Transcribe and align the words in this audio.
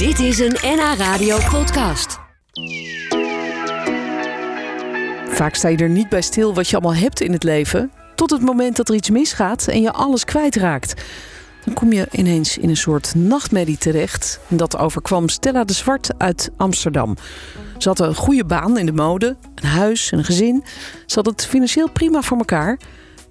Dit 0.00 0.18
is 0.18 0.38
een 0.38 0.56
NH 0.62 0.94
Radio 0.98 1.38
podcast. 1.50 2.18
Vaak 5.28 5.54
sta 5.54 5.68
je 5.68 5.76
er 5.76 5.88
niet 5.88 6.08
bij 6.08 6.22
stil 6.22 6.54
wat 6.54 6.68
je 6.68 6.76
allemaal 6.76 7.00
hebt 7.00 7.20
in 7.20 7.32
het 7.32 7.42
leven. 7.42 7.90
Tot 8.14 8.30
het 8.30 8.40
moment 8.40 8.76
dat 8.76 8.88
er 8.88 8.94
iets 8.94 9.10
misgaat 9.10 9.66
en 9.66 9.80
je 9.80 9.92
alles 9.92 10.24
kwijtraakt. 10.24 10.94
Dan 11.64 11.74
kom 11.74 11.92
je 11.92 12.08
ineens 12.10 12.58
in 12.58 12.68
een 12.68 12.76
soort 12.76 13.14
nachtmerrie 13.14 13.78
terecht. 13.78 14.40
Dat 14.48 14.76
overkwam 14.76 15.28
Stella 15.28 15.64
de 15.64 15.72
Zwart 15.72 16.10
uit 16.18 16.50
Amsterdam. 16.56 17.16
Ze 17.78 17.88
had 17.88 18.00
een 18.00 18.14
goede 18.14 18.44
baan 18.44 18.78
in 18.78 18.86
de 18.86 18.92
mode, 18.92 19.36
een 19.54 19.68
huis 19.68 20.12
en 20.12 20.18
een 20.18 20.24
gezin. 20.24 20.64
Ze 21.06 21.14
had 21.14 21.26
het 21.26 21.46
financieel 21.46 21.90
prima 21.90 22.22
voor 22.22 22.38
elkaar. 22.38 22.78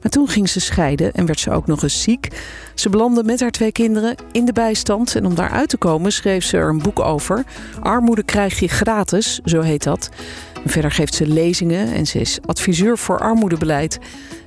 Maar 0.02 0.12
toen 0.12 0.28
ging 0.28 0.50
ze 0.50 0.60
scheiden 0.60 1.14
en 1.14 1.26
werd 1.26 1.40
ze 1.40 1.52
ook 1.52 1.68
nog 1.68 1.84
eens 1.84 2.02
ziek. 2.02 2.28
Ze 2.76 2.90
belandde 2.90 3.24
met 3.24 3.40
haar 3.40 3.52
twee 3.52 3.72
kinderen 3.72 4.16
in 4.32 4.46
de 4.46 4.54
bijstand. 4.54 5.16
En 5.16 5.26
om 5.26 5.36
daaruit 5.36 5.70
te 5.70 5.78
komen 5.78 6.12
schreef 6.12 6.44
ze 6.44 6.58
er 6.58 6.70
een 6.70 6.82
boek 6.82 7.00
over. 7.00 7.44
Armoede 7.80 8.24
krijg 8.24 8.60
je 8.60 8.68
gratis, 8.68 9.40
zo 9.46 9.62
heet 9.62 9.84
dat. 9.84 10.10
Verder 10.66 10.92
geeft 10.92 11.14
ze 11.14 11.28
lezingen 11.28 11.94
en 11.94 12.08
ze 12.08 12.20
is 12.20 12.40
adviseur 12.46 12.98
voor 12.98 13.20
armoedebeleid. 13.20 14.00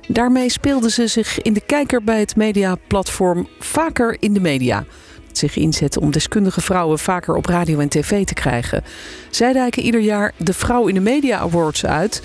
Daarmee 0.07 0.49
speelde 0.49 0.89
ze 0.89 1.07
zich 1.07 1.41
in 1.41 1.53
de 1.53 1.61
kijker 1.65 2.03
bij 2.03 2.19
het 2.19 2.35
mediaplatform 2.35 3.47
Vaker 3.59 4.17
in 4.19 4.33
de 4.33 4.39
Media. 4.39 4.85
Zich 5.31 5.55
inzet 5.55 5.97
om 5.97 6.11
deskundige 6.11 6.61
vrouwen 6.61 6.99
vaker 6.99 7.35
op 7.35 7.45
radio 7.45 7.79
en 7.79 7.89
tv 7.89 8.25
te 8.25 8.33
krijgen. 8.33 8.83
Zij 9.29 9.51
reiken 9.51 9.83
ieder 9.83 10.01
jaar 10.01 10.33
de 10.37 10.53
Vrouw 10.53 10.87
in 10.87 10.93
de 10.93 10.99
Media 10.99 11.37
Awards 11.39 11.85
uit. 11.85 12.23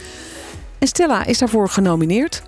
En 0.79 0.87
Stella 0.87 1.25
is 1.25 1.39
daarvoor 1.39 1.69
genomineerd. 1.69 2.43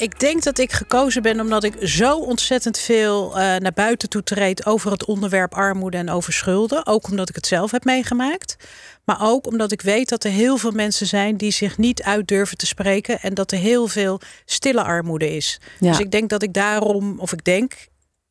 Ik 0.00 0.20
denk 0.20 0.42
dat 0.42 0.58
ik 0.58 0.72
gekozen 0.72 1.22
ben 1.22 1.40
omdat 1.40 1.64
ik 1.64 1.74
zo 1.82 2.18
ontzettend 2.18 2.78
veel 2.78 3.28
uh, 3.28 3.34
naar 3.34 3.72
buiten 3.74 4.08
toe 4.08 4.22
treed 4.22 4.66
over 4.66 4.90
het 4.90 5.04
onderwerp 5.04 5.54
armoede 5.54 5.96
en 5.96 6.10
over 6.10 6.32
schulden. 6.32 6.86
Ook 6.86 7.08
omdat 7.08 7.28
ik 7.28 7.34
het 7.34 7.46
zelf 7.46 7.70
heb 7.70 7.84
meegemaakt. 7.84 8.56
Maar 9.04 9.18
ook 9.20 9.46
omdat 9.46 9.72
ik 9.72 9.82
weet 9.82 10.08
dat 10.08 10.24
er 10.24 10.30
heel 10.30 10.56
veel 10.56 10.70
mensen 10.70 11.06
zijn 11.06 11.36
die 11.36 11.50
zich 11.50 11.78
niet 11.78 12.02
uit 12.02 12.28
durven 12.28 12.56
te 12.56 12.66
spreken. 12.66 13.20
En 13.20 13.34
dat 13.34 13.52
er 13.52 13.58
heel 13.58 13.88
veel 13.88 14.20
stille 14.44 14.82
armoede 14.82 15.36
is. 15.36 15.60
Ja. 15.80 15.90
Dus 15.90 15.98
ik 15.98 16.10
denk 16.10 16.30
dat 16.30 16.42
ik 16.42 16.52
daarom, 16.52 17.18
of 17.18 17.32
ik 17.32 17.44
denk, 17.44 17.74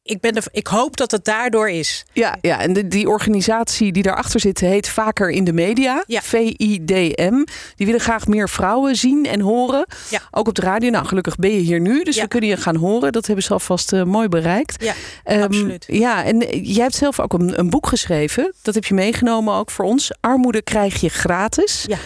ik, 0.09 0.19
ben 0.19 0.35
er, 0.35 0.43
ik 0.52 0.67
hoop 0.67 0.97
dat 0.97 1.11
het 1.11 1.25
daardoor 1.25 1.69
is. 1.69 2.05
Ja, 2.13 2.35
ja 2.41 2.59
en 2.59 2.73
de, 2.73 2.88
die 2.88 3.09
organisatie 3.09 3.91
die 3.91 4.03
daarachter 4.03 4.39
zit 4.39 4.59
heet 4.59 4.88
Vaker 4.89 5.29
in 5.29 5.43
de 5.43 5.53
Media. 5.53 6.03
Ja. 6.07 6.21
VIDM. 6.21 7.43
Die 7.75 7.85
willen 7.85 8.02
graag 8.02 8.27
meer 8.27 8.49
vrouwen 8.49 8.95
zien 8.95 9.25
en 9.25 9.39
horen. 9.41 9.85
Ja. 10.09 10.19
Ook 10.31 10.47
op 10.47 10.55
de 10.55 10.61
radio. 10.61 10.89
Nou, 10.89 11.05
gelukkig 11.05 11.35
ben 11.35 11.52
je 11.52 11.59
hier 11.59 11.80
nu. 11.80 12.03
Dus 12.03 12.15
Ja. 12.15 12.21
we 12.21 12.27
kunnen 12.27 12.49
je 12.49 12.57
gaan 12.57 12.75
horen. 12.75 13.11
Dat 13.11 13.25
hebben 13.25 13.43
ze 13.43 13.53
alvast 13.53 13.93
eh, 13.93 14.03
mooi 14.03 14.27
bereikt. 14.27 14.83
Ja, 14.83 14.93
Ehm, 15.23 15.41
absoluut. 15.41 15.83
Ja, 15.87 16.23
en 16.23 16.37
jij 16.61 16.83
hebt 16.83 16.95
zelf 16.95 17.19
ook 17.19 17.33
een, 17.33 17.59
een 17.59 17.69
boek 17.69 17.87
geschreven. 17.87 18.53
Dat 18.61 18.75
heb 18.75 18.85
je 18.85 18.93
meegenomen 18.93 19.53
ook 19.53 19.71
voor 19.71 19.85
ons. 19.85 20.11
Armoede 20.19 20.61
krijg 20.61 21.02
je 21.02 21.09
gratis. 21.09 21.85
Ja. 21.87 21.97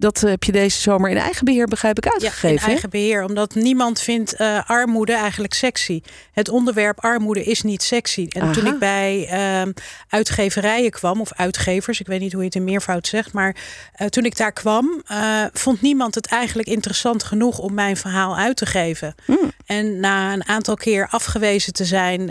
Dat 0.00 0.22
eh, 0.22 0.30
heb 0.30 0.44
je 0.44 0.52
deze 0.52 0.80
zomer 0.80 1.10
in 1.10 1.16
eigen 1.16 1.44
beheer, 1.44 1.66
begrijp 1.66 1.96
ik, 1.96 2.04
Ja, 2.04 2.10
uitgegeven. 2.10 2.48
in 2.48 2.56
hè? 2.58 2.66
eigen 2.66 2.90
beheer. 2.90 3.24
Omdat 3.24 3.54
niemand 3.54 4.00
vindt 4.00 4.34
eh, 4.34 4.60
armoede 4.66 5.12
eigenlijk 5.12 5.54
sexy. 5.54 6.00
Het 6.32 6.48
onderwerp 6.48 7.00
armoede 7.00 7.44
is 7.44 7.62
niet 7.62 7.82
sexy. 7.82 8.26
En 8.28 8.52
toen 8.52 8.66
ik 8.66 8.78
bij 8.78 9.26
ehm, 9.28 9.72
uitgeverijen 10.08 10.90
kwam, 10.90 11.20
of 11.20 11.32
uitgevers, 11.32 12.00
ik 12.00 12.06
weet 12.06 12.20
niet 12.20 12.32
hoe 12.32 12.40
je 12.40 12.46
het 12.46 12.56
in 12.56 12.64
meervoud 12.64 13.06
zegt, 13.06 13.32
maar 13.32 13.56
eh, 13.92 14.06
toen 14.06 14.24
ik 14.24 14.36
daar 14.36 14.52
kwam, 14.52 15.02
vond 15.52 15.80
niemand 15.80 16.14
het 16.14 16.26
eigenlijk 16.26 16.68
interessant 16.68 17.22
genoeg 17.22 17.58
om 17.58 17.74
mijn 17.74 17.96
verhaal 17.96 18.36
uit 18.36 18.56
te 18.56 18.66
geven. 18.66 19.14
Hmm. 19.24 19.52
En 19.66 20.00
na 20.00 20.32
een 20.32 20.48
aantal 20.48 20.74
keer 20.74 21.08
afgewezen 21.10 21.72
te 21.72 21.84
zijn, 21.84 22.26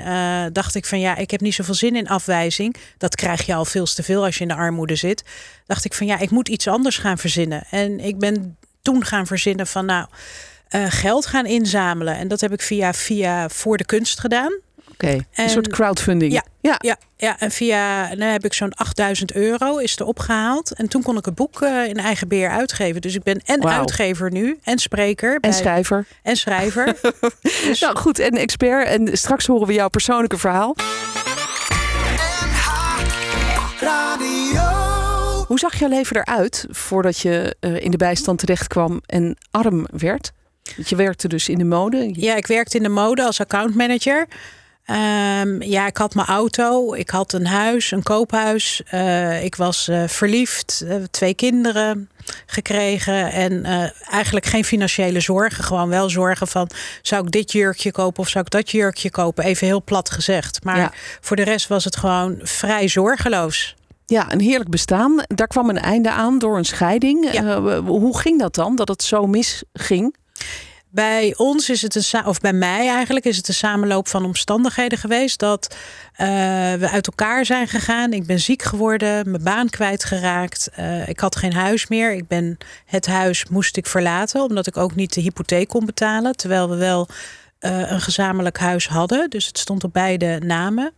dacht 0.53 0.75
ik 0.75 0.85
van 0.85 0.99
ja, 0.99 1.15
ik 1.15 1.31
heb 1.31 1.41
niet 1.41 1.53
zoveel 1.53 1.73
zin 1.73 1.95
in 1.95 2.07
afwijzing. 2.07 2.75
Dat 2.97 3.15
krijg 3.15 3.45
je 3.45 3.53
al 3.53 3.65
veel 3.65 3.85
te 3.85 4.03
veel 4.03 4.23
als 4.23 4.35
je 4.35 4.41
in 4.41 4.47
de 4.47 4.55
armoede 4.55 4.95
zit. 4.95 5.23
Dacht 5.65 5.85
ik 5.85 5.93
van 5.93 6.07
ja, 6.07 6.19
ik 6.19 6.29
moet 6.29 6.47
iets 6.47 6.67
anders 6.67 6.97
gaan 6.97 7.17
verzinnen. 7.17 7.58
En 7.69 7.99
ik 7.99 8.19
ben 8.19 8.57
toen 8.81 9.05
gaan 9.05 9.27
verzinnen 9.27 9.67
van 9.67 9.85
nou, 9.85 10.05
eh, 10.67 10.85
geld 10.89 11.25
gaan 11.25 11.45
inzamelen. 11.45 12.15
En 12.15 12.27
dat 12.27 12.41
heb 12.41 12.51
ik 12.53 12.61
via, 12.61 12.93
via 12.93 13.49
Voor 13.49 13.77
de 13.77 13.85
Kunst 13.85 14.19
gedaan. 14.19 14.59
Oké, 14.91 15.11
een 15.11 15.25
En- 15.33 15.49
soort 15.49 15.67
crowdfunding. 15.67 16.31
Ja. 16.33 16.43
ja. 16.61 16.75
Ja, 16.81 16.97
ja 17.17 17.39
en 17.39 17.51
via 17.51 18.07
dan 18.15 18.27
heb 18.27 18.45
ik 18.45 18.53
zo'n 18.53 18.73
8000 18.73 19.33
euro 19.33 19.77
is 19.77 19.95
er 19.99 20.05
opgehaald. 20.05 20.73
En 20.73 20.87
toen 20.87 21.01
kon 21.03 21.17
ik 21.17 21.25
het 21.25 21.35
boek 21.35 21.61
eh, 21.61 21.85
in 21.87 21.97
eigen 21.97 22.27
beheer 22.27 22.49
uitgeven. 22.49 23.01
Dus 23.01 23.15
ik 23.15 23.23
ben 23.23 23.41
en 23.45 23.65
uitgever 23.67 24.31
nu 24.31 24.59
en 24.63 24.77
spreker. 24.79 25.33
En 25.33 25.39
bij- 25.41 25.51
schrijver. 25.51 26.05
En 26.23 26.35
schrijver. 26.35 26.95
Dus- 27.65 27.79
Nou 27.79 27.97
goed, 27.97 28.19
en 28.19 28.31
expert. 28.31 28.87
En 28.87 29.17
straks 29.17 29.45
horen 29.47 29.67
we 29.67 29.73
jouw 29.73 29.89
persoonlijke 29.89 30.37
verhaal. 30.37 30.75
Hoe 35.49 35.59
zag 35.59 35.79
jouw 35.79 35.89
leven 35.89 36.15
eruit 36.15 36.65
voordat 36.69 37.19
je 37.19 37.55
eh, 37.59 37.83
in 37.83 37.91
de 37.91 37.97
bijstand 37.97 38.39
terecht 38.39 38.67
kwam 38.67 39.01
en 39.05 39.37
arm 39.51 39.87
werd? 39.91 40.31
Want 40.75 40.89
je 40.89 40.95
werkte 40.95 41.27
dus 41.27 41.49
in 41.49 41.57
de 41.57 41.63
mode. 41.63 42.09
Ja, 42.13 42.35
ik 42.35 42.47
werkte 42.47 42.77
in 42.77 42.83
de 42.83 42.89
mode 42.89 43.23
als 43.23 43.39
accountmanager. 43.39 44.27
Ehm 44.85 45.61
ja, 45.61 45.87
ik 45.87 45.97
had 45.97 46.15
mijn 46.15 46.27
auto, 46.27 46.93
ik 46.93 47.09
had 47.09 47.33
een 47.33 47.47
huis, 47.47 47.91
een 47.91 48.03
koophuis. 48.03 48.81
Eh, 48.85 49.43
ik 49.43 49.55
was 49.55 49.87
eh, 49.87 50.03
verliefd, 50.07 50.83
eh, 50.87 50.95
twee 51.11 51.33
kinderen 51.33 52.09
gekregen. 52.45 53.31
En 53.31 53.65
eigenlijk 54.09 54.45
geen 54.45 54.63
financiële 54.65 55.19
zorgen. 55.19 55.63
Gewoon 55.63 55.89
wel 55.89 56.09
zorgen 56.09 56.47
van, 56.47 56.69
zou 57.01 57.25
ik 57.25 57.31
dit 57.31 57.51
jurkje 57.51 57.91
kopen 57.91 58.23
of 58.23 58.29
zou 58.29 58.43
ik 58.45 58.51
dat 58.51 58.71
jurkje 58.71 59.11
kopen? 59.11 59.43
Even 59.43 59.67
heel 59.67 59.83
plat 59.83 60.09
gezegd. 60.09 60.63
Maar 60.63 60.77
Ja. 60.77 60.91
voor 61.21 61.35
de 61.35 61.43
rest 61.43 61.67
was 61.67 61.83
het 61.83 61.95
gewoon 61.95 62.39
vrij 62.41 62.87
zorgeloos. 62.87 63.75
Ja, 64.09 64.31
een 64.31 64.39
heerlijk 64.39 64.69
bestaan. 64.69 65.23
Daar 65.27 65.47
kwam 65.47 65.69
een 65.69 65.79
einde 65.79 66.11
aan 66.11 66.39
door 66.39 66.57
een 66.57 66.65
scheiding. 66.65 67.33
Ja. 67.33 67.43
Eh, 67.43 67.79
hoe 67.85 68.17
ging 68.17 68.39
dat 68.39 68.55
dan, 68.55 68.75
dat 68.75 68.87
het 68.87 69.03
zo 69.03 69.27
misging? 69.27 70.15
Bij 70.91 71.33
ons 71.37 71.69
is 71.69 71.81
het 71.81 72.13
een 72.13 72.25
of 72.25 72.39
bij 72.39 72.53
mij 72.53 72.87
eigenlijk 72.87 73.25
is 73.25 73.37
het 73.37 73.47
een 73.47 73.53
samenloop 73.53 74.07
van 74.07 74.25
omstandigheden 74.25 74.97
geweest 74.97 75.39
dat 75.39 75.75
eh, 76.13 76.27
we 76.73 76.89
uit 76.91 77.07
elkaar 77.07 77.45
zijn 77.45 77.67
gegaan. 77.67 78.13
Ik 78.13 78.25
ben 78.25 78.39
ziek 78.39 78.61
geworden, 78.61 79.29
mijn 79.31 79.43
baan 79.43 79.69
kwijtgeraakt. 79.69 80.69
Eh 80.73 81.07
ik 81.07 81.19
had 81.19 81.35
geen 81.35 81.53
huis 81.53 81.87
meer. 81.87 82.13
Ik 82.13 82.27
ben 82.27 82.57
het 82.85 83.07
huis 83.07 83.45
moest 83.49 83.77
ik 83.77 83.87
verlaten 83.87 84.41
omdat 84.43 84.67
ik 84.67 84.77
ook 84.77 84.95
niet 84.95 85.13
de 85.13 85.21
hypotheek 85.21 85.67
kon 85.67 85.85
betalen, 85.85 86.35
terwijl 86.35 86.69
we 86.69 86.75
wel 86.75 87.07
een 87.59 88.01
gezamenlijk 88.01 88.57
huis 88.57 88.87
hadden. 88.87 89.29
Dus 89.29 89.45
het 89.45 89.57
stond 89.57 89.83
op 89.83 89.93
beide 89.93 90.39
namen. 90.45 90.93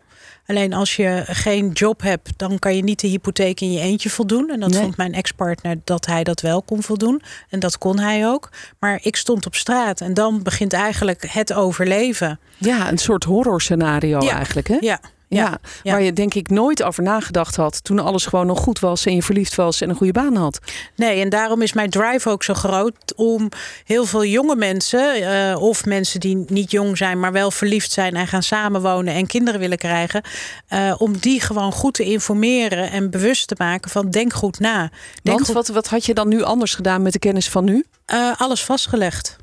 Alleen 0.51 0.73
als 0.73 0.95
je 0.95 1.23
geen 1.28 1.69
job 1.69 2.01
hebt, 2.01 2.29
dan 2.38 2.59
kan 2.59 2.75
je 2.75 2.84
niet 2.84 3.00
de 3.00 3.07
hypotheek 3.07 3.62
in 3.62 3.72
je 3.72 3.79
eentje 3.79 4.09
voldoen. 4.09 4.50
En 4.50 4.59
dat 4.59 4.69
Nee. 4.69 4.79
vond 4.81 4.97
mijn 4.97 5.13
ex-partner 5.13 5.75
dat 5.84 6.06
hij 6.06 6.23
dat 6.23 6.41
wel 6.41 6.62
kon 6.62 6.84
voldoen. 6.84 7.22
En 7.50 7.59
dat 7.59 7.78
kon 7.78 8.00
hij 8.00 8.28
ook. 8.28 8.50
Maar 8.79 9.00
ik 9.03 9.16
stond 9.16 9.45
op 9.45 9.56
straat 9.56 10.01
en 10.01 10.13
dan 10.13 10.44
begint 10.44 10.73
eigenlijk 10.73 11.25
het 11.28 11.53
overleven. 11.53 12.39
Ja, 12.57 12.89
een 12.91 12.97
soort 12.97 13.23
horrorscenario 13.23 14.22
Ja. 14.22 14.35
eigenlijk, 14.35 14.67
hè? 14.67 14.78
Ja, 14.79 15.00
Ja, 15.36 15.59
waar 15.84 16.02
je 16.02 16.14
denk 16.14 16.34
ik 16.34 16.50
nooit 16.50 16.84
over 16.84 17.03
nagedacht 17.03 17.56
had 17.56 17.84
toen 17.84 18.00
alles 18.00 18.25
gewoon 18.25 18.46
nog 18.46 18.59
goed 18.59 18.80
was 18.80 19.06
en 19.06 19.16
je 19.16 19.24
verliefd 19.24 19.56
was 19.56 19.81
en 19.81 19.90
een 19.90 19.96
goede 19.96 20.14
baan 20.14 20.36
had. 20.36 20.59
Nee, 20.96 21.22
en 21.22 21.30
daarom 21.30 21.62
is 21.62 21.74
mijn 21.74 21.90
drive 21.90 22.30
ook 22.30 22.44
zo 22.44 22.53
groot 22.53 23.14
om 23.16 23.50
heel 23.86 24.06
veel 24.06 24.25
jonge 24.25 24.56
mensen, 24.56 25.14
eh, 25.14 25.62
of 25.62 25.86
mensen 25.86 26.19
die 26.19 26.46
niet 26.47 26.72
jong 26.72 26.97
zijn, 26.97 27.19
maar 27.19 27.31
wel 27.31 27.52
verliefd 27.52 27.92
zijn 27.92 28.16
en 28.16 28.28
gaan 28.28 28.44
samenwonen 28.44 29.14
en 29.14 29.25
kinderen 29.25 29.59
willen 29.59 29.78
krijgen, 29.78 30.22
eh, 30.68 30.96
om 30.97 31.18
die 31.18 31.42
gewoon 31.42 31.72
goed 31.72 31.94
te 31.94 32.03
informeren 32.03 32.92
en 32.92 33.09
bewust 33.09 33.48
te 33.48 33.56
maken 33.58 33.92
van 33.92 34.09
denk 34.09 34.34
goed 34.34 34.59
na. 34.59 34.80
Denk 34.80 35.38
Want 35.38 35.46
goed 35.46 35.56
wat, 35.56 35.68
wat 35.68 35.88
had 35.88 36.06
je 36.06 36.13
dan 36.13 36.28
nu 36.28 36.44
anders 36.44 36.75
gedaan 36.75 37.02
met 37.02 37.13
de 37.13 37.19
kennis 37.19 37.50
van 37.50 37.63
nu? 37.63 37.86
Eh, 38.06 38.31
alles 38.38 38.63
vastgelegd. 38.63 39.38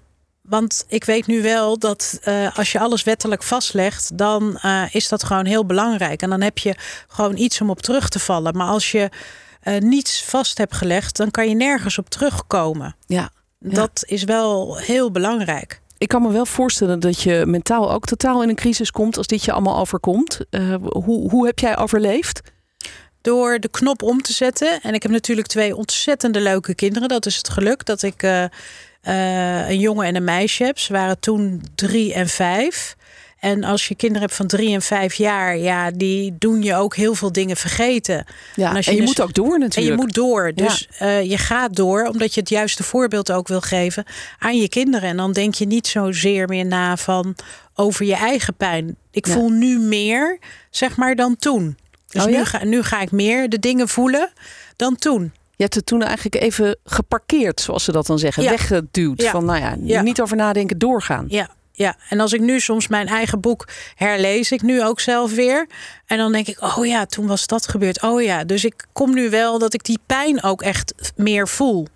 Want 0.49 0.85
ik 0.89 1.05
weet 1.05 1.27
nu 1.27 1.43
wel 1.43 1.79
dat 1.79 2.19
eh, 2.23 2.57
als 2.57 2.73
je 2.73 2.79
alles 2.79 3.03
wettelijk 3.03 3.43
vastlegt, 3.43 4.19
dan 4.19 4.59
eh, 4.59 4.83
is 4.91 5.09
dat 5.09 5.25
gewoon 5.25 5.47
heel 5.47 5.67
belangrijk. 5.67 6.23
En 6.23 6.31
dan 6.31 6.41
heb 6.41 6.59
je 6.59 6.75
gewoon 7.09 7.37
iets 7.37 7.61
om 7.61 7.71
op 7.71 7.81
terug 7.81 8.09
te 8.09 8.19
vallen. 8.19 8.57
Maar 8.57 8.67
als 8.67 8.91
je 8.91 9.09
eh, 9.61 9.79
niets 9.79 10.25
vast 10.25 10.59
hebt 10.59 10.75
gelegd, 10.75 11.17
dan 11.17 11.31
kan 11.31 11.49
je 11.49 11.55
nergens 11.55 11.99
op 11.99 12.09
terugkomen. 12.09 12.97
Ja. 13.07 13.31
Ja. 13.59 13.71
Dat 13.71 14.05
is 14.07 14.25
wel 14.25 14.77
heel 14.77 15.11
belangrijk. 15.11 15.81
Ik 15.99 16.09
kan 16.09 16.23
me 16.23 16.33
wel 16.33 16.47
voorstellen 16.47 17.01
dat 17.01 17.23
je 17.23 17.43
mentaal 17.47 17.93
ook 17.93 18.05
totaal 18.05 18.43
in 18.43 18.49
een 18.49 18.55
crisis 18.55 18.91
komt 18.91 19.17
als 19.17 19.27
dit 19.27 19.45
je 19.45 19.53
allemaal 19.53 19.79
overkomt. 19.79 20.41
Hoe, 20.83 21.31
hoe 21.31 21.47
heb 21.47 21.59
jij 21.59 21.79
overleefd? 21.79 22.41
Door 23.21 23.59
de 23.59 23.69
knop 23.69 24.03
om 24.03 24.23
te 24.23 24.33
zetten. 24.33 24.81
En 24.83 24.95
ik 24.95 25.03
heb 25.03 25.13
natuurlijk 25.13 25.47
twee 25.47 25.77
ontzettende 25.77 26.41
leuke 26.41 26.75
kinderen. 26.75 27.09
Dat 27.09 27.27
is 27.27 27.37
het 27.37 27.49
geluk 27.49 27.85
dat 27.85 28.03
ik 28.03 28.23
eh, 29.09 29.69
een 29.69 29.79
jongen 29.79 30.07
en 30.07 30.17
een 30.17 30.25
meisje 30.25 30.65
heb. 30.65 30.79
Ze 30.79 30.93
waren 30.93 31.21
toen 31.21 31.63
drie 31.75 32.13
en 32.15 32.29
vijf. 32.29 32.97
En 33.39 33.65
als 33.65 33.89
je 33.89 33.95
kinderen 33.95 34.23
hebt 34.23 34.35
van 34.35 34.47
drie 34.47 34.75
en 34.75 34.83
vijf 34.83 35.15
jaar, 35.15 35.57
ja, 35.59 35.91
die 35.91 36.35
doen 36.39 36.63
je 36.63 36.75
ook 36.75 36.97
heel 36.97 37.15
veel 37.15 37.33
dingen 37.33 37.57
vergeten. 37.57 38.25
Ja, 38.55 38.71
En 38.71 38.77
als 38.77 38.87
en 38.87 38.93
je 38.95 39.01
je 39.01 39.07
dus- 39.07 39.17
moet 39.17 39.27
ook 39.27 39.35
door 39.35 39.55
En 39.55 39.61
natuurlijk. 39.61 39.97
je 39.97 40.03
moet 40.03 40.15
door. 40.15 40.53
Dus 40.55 40.89
eh, 40.99 41.23
je 41.31 41.39
gaat 41.39 41.77
door, 41.77 42.05
omdat 42.07 42.35
je 42.35 42.41
het 42.41 42.49
juiste 42.49 42.83
voorbeeld 42.83 43.33
ook 43.33 43.49
wil 43.49 43.61
geven 43.61 44.05
aan 44.39 44.57
je 44.59 44.69
kinderen. 44.69 45.09
En 45.09 45.17
dan 45.17 45.33
denk 45.33 45.55
je 45.55 45.67
niet 45.67 45.87
zozeer 45.87 46.49
meer 46.49 46.67
na 46.67 46.97
van 46.97 47.35
over 47.75 48.05
je 48.07 48.15
eigen 48.17 48.55
pijn. 48.55 48.97
Ik 49.11 49.27
Ja. 49.27 49.33
voel 49.33 49.49
nu 49.51 49.79
meer, 49.79 50.39
zeg 50.71 50.97
maar, 50.97 51.15
dan 51.17 51.37
toen. 51.37 51.77
Dus 52.09 52.25
Oh 52.25 52.31
ja? 52.31 52.39
nu, 52.39 52.45
ga, 52.45 52.65
nu 52.65 52.83
ga 52.83 53.01
ik 53.01 53.11
meer 53.11 53.49
de 53.49 53.59
dingen 53.59 53.89
voelen 53.89 54.31
dan 54.77 54.97
toen. 54.97 55.33
Je 55.59 55.65
hebt 55.65 55.75
het 55.75 55.87
toen 55.87 56.03
eigenlijk 56.03 56.35
even 56.43 56.77
geparkeerd, 56.85 57.61
zoals 57.61 57.85
ze 57.85 57.93
dat 57.93 58.07
dan 58.07 58.19
zeggen. 58.19 58.43
Ja. 58.43 58.51
Weggeduwd. 58.51 59.23
Ja. 59.23 59.31
Van 59.31 59.45
nou 59.45 59.59
ja, 59.61 59.77
Ja. 59.83 60.03
niet 60.03 60.21
over 60.21 60.37
nadenken, 60.37 60.79
doorgaan. 60.79 61.25
Ja, 61.29 61.49
ja. 61.73 61.97
En 62.09 62.21
als 62.21 62.33
ik 62.33 62.41
nu 62.41 62.61
soms 62.61 62.89
mijn 62.89 63.07
eigen 63.07 63.41
boek 63.41 63.69
herlees, 63.95 64.53
ik 64.53 64.63
nu 64.63 64.85
ook 64.85 65.01
zelf 65.01 65.35
weer. 65.35 65.67
En 66.07 66.19
dan 66.19 66.33
denk 66.33 66.47
ik, 66.47 66.63
oh 66.63 66.87
ja, 66.87 67.07
toen 67.07 67.27
was 67.27 67.47
dat 67.47 67.69
gebeurd. 67.69 68.03
Oh 68.03 68.23
ja, 68.23 68.45
dus 68.45 68.65
ik 68.65 68.87
kom 68.93 69.15
nu 69.15 69.31
wel 69.31 69.59
dat 69.59 69.75
ik 69.75 69.85
die 69.85 69.99
pijn 70.07 70.43
ook 70.43 70.63
echt 70.63 71.13
meer 71.17 71.49
voel. 71.49 71.87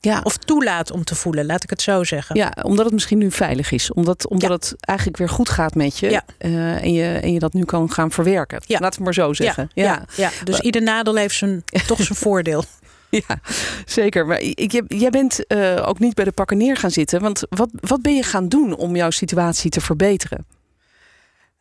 Ja. 0.00 0.20
Of 0.22 0.36
toelaat 0.36 0.90
om 0.90 1.04
te 1.04 1.14
voelen, 1.14 1.46
laat 1.46 1.62
ik 1.62 1.70
het 1.70 1.82
zo 1.82 2.04
zeggen. 2.04 2.36
Ja, 2.36 2.52
omdat 2.62 2.84
het 2.84 2.94
misschien 2.94 3.18
nu 3.18 3.30
veilig 3.30 3.70
is. 3.72 3.92
Omdat, 3.92 4.28
omdat 4.28 4.48
Ja. 4.48 4.54
het 4.54 4.74
eigenlijk 4.80 5.18
weer 5.18 5.28
goed 5.28 5.48
gaat 5.48 5.74
met 5.74 5.98
je. 5.98 6.10
Ja. 6.10 6.22
eh, 6.38 6.82
en, 6.82 6.92
je 6.92 7.04
en 7.18 7.32
je 7.32 7.38
dat 7.38 7.52
nu 7.52 7.64
kan 7.64 7.90
gaan 7.92 8.10
verwerken. 8.10 8.60
Ja. 8.66 8.78
Laten 8.80 8.98
we 8.98 9.04
maar 9.04 9.14
zo 9.14 9.32
zeggen. 9.32 9.70
Ja, 9.74 9.84
ja, 9.84 10.04
ja. 10.16 10.30
Dus 10.44 10.60
ieder 10.60 10.82
nadeel 10.82 11.14
heeft 11.16 11.34
zijn, 11.34 11.64
toch 11.86 12.02
zijn 12.02 12.18
voordeel. 12.18 12.64
Ja, 13.28 13.40
zeker. 13.84 14.26
Maar 14.26 14.40
ik, 14.40 14.82
jij- 14.88 15.10
bent 15.10 15.46
eh, 15.46 15.88
ook 15.88 15.98
niet 15.98 16.14
bij 16.14 16.24
de 16.24 16.32
pakken 16.32 16.56
neer 16.56 16.76
gaan 16.76 16.90
zitten. 16.90 17.20
Want 17.20 17.42
wat, 17.48 17.68
wat 17.72 18.02
ben 18.02 18.14
je 18.14 18.22
gaan 18.22 18.48
doen 18.48 18.76
om 18.76 18.96
jouw 18.96 19.10
situatie 19.10 19.70
te 19.70 19.80
verbeteren? 19.80 20.46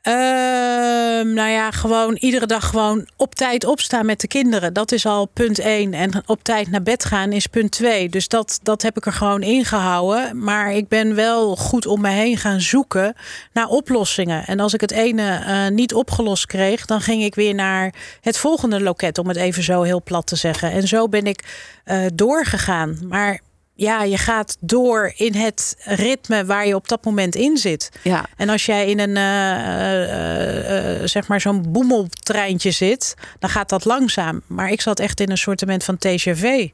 Ehm, 0.05 1.33
nou 1.33 1.49
ja, 1.49 1.71
gewoon 1.71 2.15
iedere 2.15 2.45
dag 2.45 2.69
gewoon 2.69 3.07
op 3.15 3.35
tijd 3.35 3.65
opstaan 3.65 4.05
met 4.05 4.21
de 4.21 4.27
kinderen. 4.27 4.73
Dat 4.73 4.91
is 4.91 5.05
al 5.05 5.25
punt 5.25 5.59
1. 5.59 5.93
En 5.93 6.23
op 6.25 6.43
tijd 6.43 6.71
naar 6.71 6.81
bed 6.81 7.05
gaan 7.05 7.31
is 7.31 7.47
punt 7.47 7.71
2. 7.71 8.09
Dus 8.09 8.27
dat, 8.27 8.59
dat 8.63 8.81
heb 8.81 8.97
ik 8.97 9.05
er 9.05 9.13
gewoon 9.13 9.41
ingehouden. 9.41 10.43
Maar 10.43 10.73
ik 10.73 10.87
ben 10.87 11.15
wel 11.15 11.55
goed 11.55 11.85
om 11.85 12.01
me 12.01 12.09
heen 12.09 12.37
gaan 12.37 12.61
zoeken 12.61 13.15
naar 13.53 13.67
oplossingen. 13.67 14.45
En 14.45 14.59
als 14.59 14.73
ik 14.73 14.81
het 14.81 14.91
ene 14.91 15.39
eh, 15.45 15.67
niet 15.67 15.93
opgelost 15.93 16.45
kreeg, 16.45 16.85
dan 16.85 17.01
ging 17.01 17.23
ik 17.23 17.35
weer 17.35 17.53
naar 17.53 17.93
het 18.21 18.37
volgende 18.37 18.81
loket. 18.81 19.17
Om 19.17 19.27
het 19.27 19.37
even 19.37 19.63
zo 19.63 19.81
heel 19.81 20.03
plat 20.03 20.27
te 20.27 20.35
zeggen. 20.35 20.71
En 20.71 20.87
zo 20.87 21.09
ben 21.09 21.25
ik 21.25 21.43
eh, 21.83 22.05
doorgegaan. 22.13 22.97
Maar 23.07 23.39
ja, 23.75 24.03
je 24.03 24.17
gaat 24.17 24.57
door 24.59 25.13
in 25.15 25.33
het 25.33 25.75
ritme 25.83 26.45
waar 26.45 26.67
je 26.67 26.75
op 26.75 26.87
dat 26.87 27.05
moment 27.05 27.35
in 27.35 27.57
zit. 27.57 27.89
Ja, 28.01 28.25
En 28.37 28.49
als 28.49 28.65
jij 28.65 28.87
in 28.87 28.99
een, 28.99 29.17
eh, 29.17 30.03
eh, 30.03 31.01
eh, 31.01 31.07
zeg 31.07 31.27
maar, 31.27 31.41
zo'n 31.41 31.65
boemeltreintje 31.71 32.71
zit, 32.71 33.13
dan 33.39 33.49
gaat 33.49 33.69
dat 33.69 33.85
langzaam. 33.85 34.41
Maar 34.47 34.71
ik 34.71 34.81
zat 34.81 34.99
echt 34.99 35.19
in 35.19 35.31
een 35.31 35.37
soortement 35.37 35.83
van 35.83 35.97
TGV. 35.97 36.67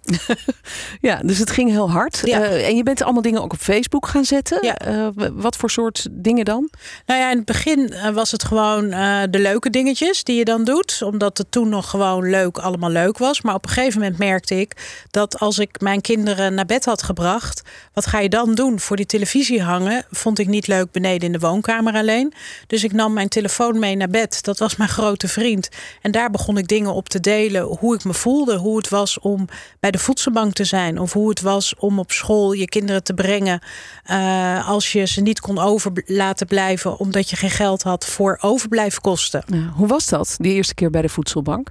ja 1.01 1.19
dus 1.23 1.37
het 1.37 1.51
ging 1.51 1.69
heel 1.69 1.91
hard. 1.91 2.21
Ja. 2.23 2.43
En 2.43 2.75
je 2.75 2.83
bent 2.83 3.01
allemaal 3.01 3.21
dingen 3.21 3.41
ook 3.41 3.53
op 3.53 3.59
Facebook 3.59 4.07
gaan 4.07 4.25
zetten. 4.25 4.57
Ja. 4.61 5.11
Wat 5.33 5.55
voor 5.55 5.69
soort 5.69 6.07
dingen 6.11 6.45
dan? 6.45 6.69
Nou 7.05 7.19
ja, 7.19 7.31
in 7.31 7.37
het 7.37 7.45
begin 7.45 7.93
was 8.13 8.31
het 8.31 8.43
gewoon 8.43 8.89
de 9.29 9.39
leuke 9.39 9.69
dingetjes 9.69 10.23
die 10.23 10.37
je 10.37 10.45
dan 10.45 10.63
doet. 10.63 11.01
Omdat 11.03 11.37
het 11.37 11.51
toen 11.51 11.69
nog 11.69 11.89
gewoon 11.89 12.29
leuk, 12.29 12.57
allemaal 12.57 12.89
leuk 12.89 13.17
was. 13.17 13.41
Maar 13.41 13.55
op 13.55 13.65
een 13.65 13.71
gegeven 13.71 13.99
moment 13.99 14.17
merkte 14.17 14.59
ik 14.59 14.75
dat 15.11 15.39
als 15.39 15.59
ik 15.59 15.81
mijn 15.81 16.01
kinderen 16.01 16.53
naar 16.53 16.65
bed 16.65 16.85
had 16.85 16.90
gebracht, 16.99 17.61
wat 17.93 18.05
ga 18.05 18.19
je 18.19 18.29
dan 18.29 18.55
doen? 18.55 18.79
Voor 18.79 18.95
die 18.95 19.05
televisie 19.05 19.61
hangen 19.61 20.05
vond 20.09 20.39
ik 20.39 20.47
niet 20.47 20.67
leuk 20.67 20.91
beneden 20.91 21.21
in 21.21 21.31
de 21.31 21.39
woonkamer 21.39 21.93
alleen. 21.93 22.33
Dus 22.67 22.83
ik 22.83 22.91
nam 22.91 23.13
mijn 23.13 23.27
telefoon 23.27 23.79
mee 23.79 23.95
naar 23.95 24.07
bed. 24.09 24.43
Dat 24.43 24.59
was 24.59 24.75
mijn 24.75 24.89
grote 24.89 25.27
vriend. 25.27 25.69
En 26.01 26.11
daar 26.11 26.29
begon 26.29 26.57
ik 26.57 26.67
dingen 26.67 26.93
op 26.93 27.09
te 27.09 27.19
delen. 27.19 27.63
Hoe 27.63 27.95
ik 27.95 28.03
me 28.03 28.13
voelde. 28.13 28.57
Hoe 28.57 28.77
het 28.77 28.89
was 28.89 29.19
om 29.19 29.47
bij 29.79 29.91
de 29.91 29.97
voedselbank 29.97 30.53
te 30.53 30.63
zijn. 30.63 30.99
Of 30.99 31.13
hoe 31.13 31.29
het 31.29 31.41
was 31.41 31.75
om 31.75 31.99
op 31.99 32.11
school 32.11 32.51
je 32.51 32.65
kinderen 32.65 33.03
te 33.03 33.13
brengen. 33.13 33.59
eh, 34.03 34.69
als 34.69 34.91
je 34.91 35.05
ze 35.05 35.21
niet 35.21 35.39
kon 35.39 35.59
over 35.59 35.91
laten 36.05 36.47
blijven. 36.47 36.97
Omdat 36.97 37.29
je 37.29 37.35
geen 37.35 37.49
geld 37.49 37.81
had 37.81 38.05
voor 38.05 38.37
overblijfkosten. 38.41 39.43
Hoe 39.75 39.87
was 39.87 40.07
dat, 40.07 40.35
die 40.37 40.53
eerste 40.53 40.73
keer 40.73 40.89
bij 40.89 41.01
de 41.01 41.09
voedselbank? 41.09 41.69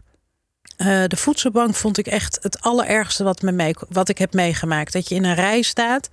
Eh, 0.80 1.02
de 1.06 1.16
voedselbank 1.16 1.74
vond 1.74 1.98
ik 1.98 2.06
echt 2.06 2.38
het 2.42 2.60
allerergste 2.60 3.24
wat, 3.24 3.42
me 3.42 3.52
mee, 3.52 3.74
wat 3.88 4.08
ik 4.08 4.18
heb 4.18 4.34
meegemaakt. 4.34 4.92
Dat 4.92 5.08
je 5.08 5.14
in 5.14 5.24
een 5.24 5.34
rij 5.34 5.62
staat 5.62 6.08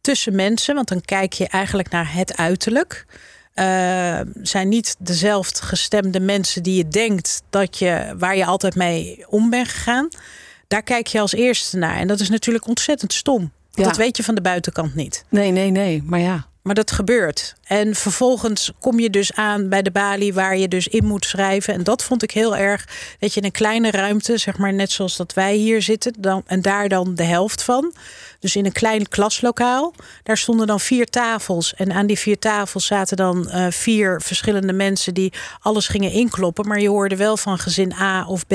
tussen 0.00 0.34
mensen. 0.34 0.74
Want 0.74 0.88
dan 0.88 1.00
kijk 1.00 1.32
je 1.32 1.48
eigenlijk 1.48 1.90
naar 1.90 2.14
het 2.14 2.36
uiterlijk. 2.36 3.06
Eh, 3.54 4.20
zijn 4.42 4.68
niet 4.68 4.96
dezelfde 4.98 5.62
gestemde 5.62 6.20
mensen 6.20 6.62
die 6.62 6.76
je 6.76 6.88
denkt 6.88 7.42
dat 7.50 7.78
je, 7.78 8.14
waar 8.18 8.36
je 8.36 8.44
altijd 8.44 8.74
mee 8.74 9.24
om 9.28 9.50
bent 9.50 9.68
gegaan. 9.68 10.08
Daar 10.68 10.82
kijk 10.82 11.06
je 11.06 11.20
als 11.20 11.32
eerste 11.32 11.76
naar. 11.76 11.96
En 11.96 12.08
dat 12.08 12.20
is 12.20 12.30
natuurlijk 12.30 12.66
ontzettend 12.66 13.12
stom. 13.12 13.52
Ja. 13.70 13.84
Dat 13.84 13.96
weet 13.96 14.16
je 14.16 14.22
van 14.22 14.34
de 14.34 14.40
buitenkant 14.40 14.94
niet. 14.94 15.24
Nee, 15.28 15.50
nee, 15.50 15.70
nee. 15.70 16.02
Maar 16.04 16.20
ja. 16.20 16.46
Maar 16.70 16.84
dat 16.84 16.92
gebeurt. 16.92 17.54
En 17.64 17.94
vervolgens 17.94 18.72
kom 18.80 19.00
je 19.00 19.10
dus 19.10 19.32
aan 19.32 19.68
bij 19.68 19.82
de 19.82 19.90
balie 19.90 20.34
waar 20.34 20.56
je 20.56 20.68
dus 20.68 20.88
in 20.88 21.04
moet 21.04 21.24
schrijven. 21.24 21.74
En 21.74 21.82
dat 21.82 22.02
vond 22.02 22.22
ik 22.22 22.30
heel 22.30 22.56
erg. 22.56 22.88
Dat 23.18 23.34
je 23.34 23.40
in 23.40 23.46
een 23.46 23.52
kleine 23.52 23.90
ruimte, 23.90 24.38
zeg 24.38 24.58
maar 24.58 24.72
net 24.72 24.90
zoals 24.90 25.16
dat 25.16 25.34
wij 25.34 25.54
hier 25.54 25.82
zitten. 25.82 26.14
Dan, 26.18 26.42
en 26.46 26.62
daar 26.62 26.88
dan 26.88 27.14
de 27.14 27.22
helft 27.22 27.62
van. 27.62 27.92
Dus 28.40 28.56
in 28.56 28.64
een 28.64 28.72
klein 28.72 29.08
klaslokaal. 29.08 29.94
Daar 30.22 30.38
stonden 30.38 30.66
dan 30.66 30.80
vier 30.80 31.06
tafels. 31.06 31.74
En 31.74 31.92
aan 31.92 32.06
die 32.06 32.18
vier 32.18 32.38
tafels 32.38 32.86
zaten 32.86 33.16
dan 33.16 33.48
eh, 33.48 33.66
vier 33.70 34.20
verschillende 34.20 34.72
mensen 34.72 35.14
die 35.14 35.32
alles 35.60 35.88
gingen 35.88 36.12
inkloppen. 36.12 36.68
Maar 36.68 36.80
je 36.80 36.88
hoorde 36.88 37.16
wel 37.16 37.36
van 37.36 37.58
gezin 37.58 37.92
A 37.92 38.26
of 38.26 38.46
B 38.46 38.54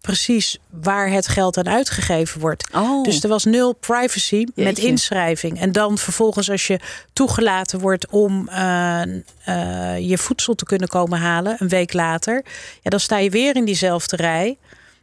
precies 0.00 0.58
waar 0.70 1.10
het 1.10 1.28
geld 1.28 1.56
aan 1.56 1.68
uitgegeven 1.68 2.40
wordt. 2.40 2.64
Oh. 2.74 3.04
Dus 3.04 3.22
er 3.22 3.28
was 3.28 3.44
nul 3.44 3.72
privacy 3.72 4.46
met 4.54 4.78
inschrijving. 4.78 5.60
En 5.60 5.72
dan 5.72 5.98
vervolgens 5.98 6.50
als 6.50 6.66
je 6.66 6.80
toegelaten 7.12 7.40
wordt 7.80 8.06
om 8.10 8.48
eh, 8.48 9.02
eh, 9.02 10.08
je 10.08 10.18
voedsel 10.18 10.54
te 10.54 10.64
kunnen 10.64 10.88
komen 10.88 11.18
halen, 11.18 11.56
een 11.58 11.68
week 11.68 11.92
later, 11.92 12.44
ja, 12.82 12.90
dan 12.90 13.00
sta 13.00 13.18
je 13.18 13.30
weer 13.30 13.56
in 13.56 13.64
diezelfde 13.64 14.16
rij. 14.16 14.58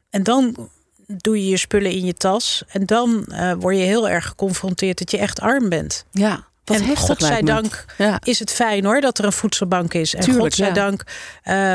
En 0.09 0.23
dan 0.23 0.69
doe 1.07 1.43
je 1.43 1.49
je 1.49 1.57
spullen 1.57 1.91
in 1.91 2.05
je 2.05 2.13
tas. 2.13 2.63
En 2.67 2.85
dan 2.85 3.25
eh, 3.25 3.53
word 3.59 3.75
je 3.75 3.83
heel 3.83 4.09
erg 4.09 4.25
geconfronteerd 4.25 4.97
dat 4.97 5.11
je 5.11 5.17
echt 5.17 5.39
arm 5.39 5.69
bent. 5.69 6.05
Ja, 6.11 6.47
wat 6.65 6.77
en 6.79 6.97
godzijdank 6.97 7.85
Ja. 7.97 8.19
is 8.23 8.39
het 8.39 8.51
fijn 8.51 8.85
hoor 8.85 9.01
dat 9.01 9.17
er 9.17 9.25
een 9.25 9.31
voedselbank 9.31 9.93
is. 9.93 10.15
En 10.15 10.21
Tuurlijk, 10.21 10.43
godzijdank 10.43 11.03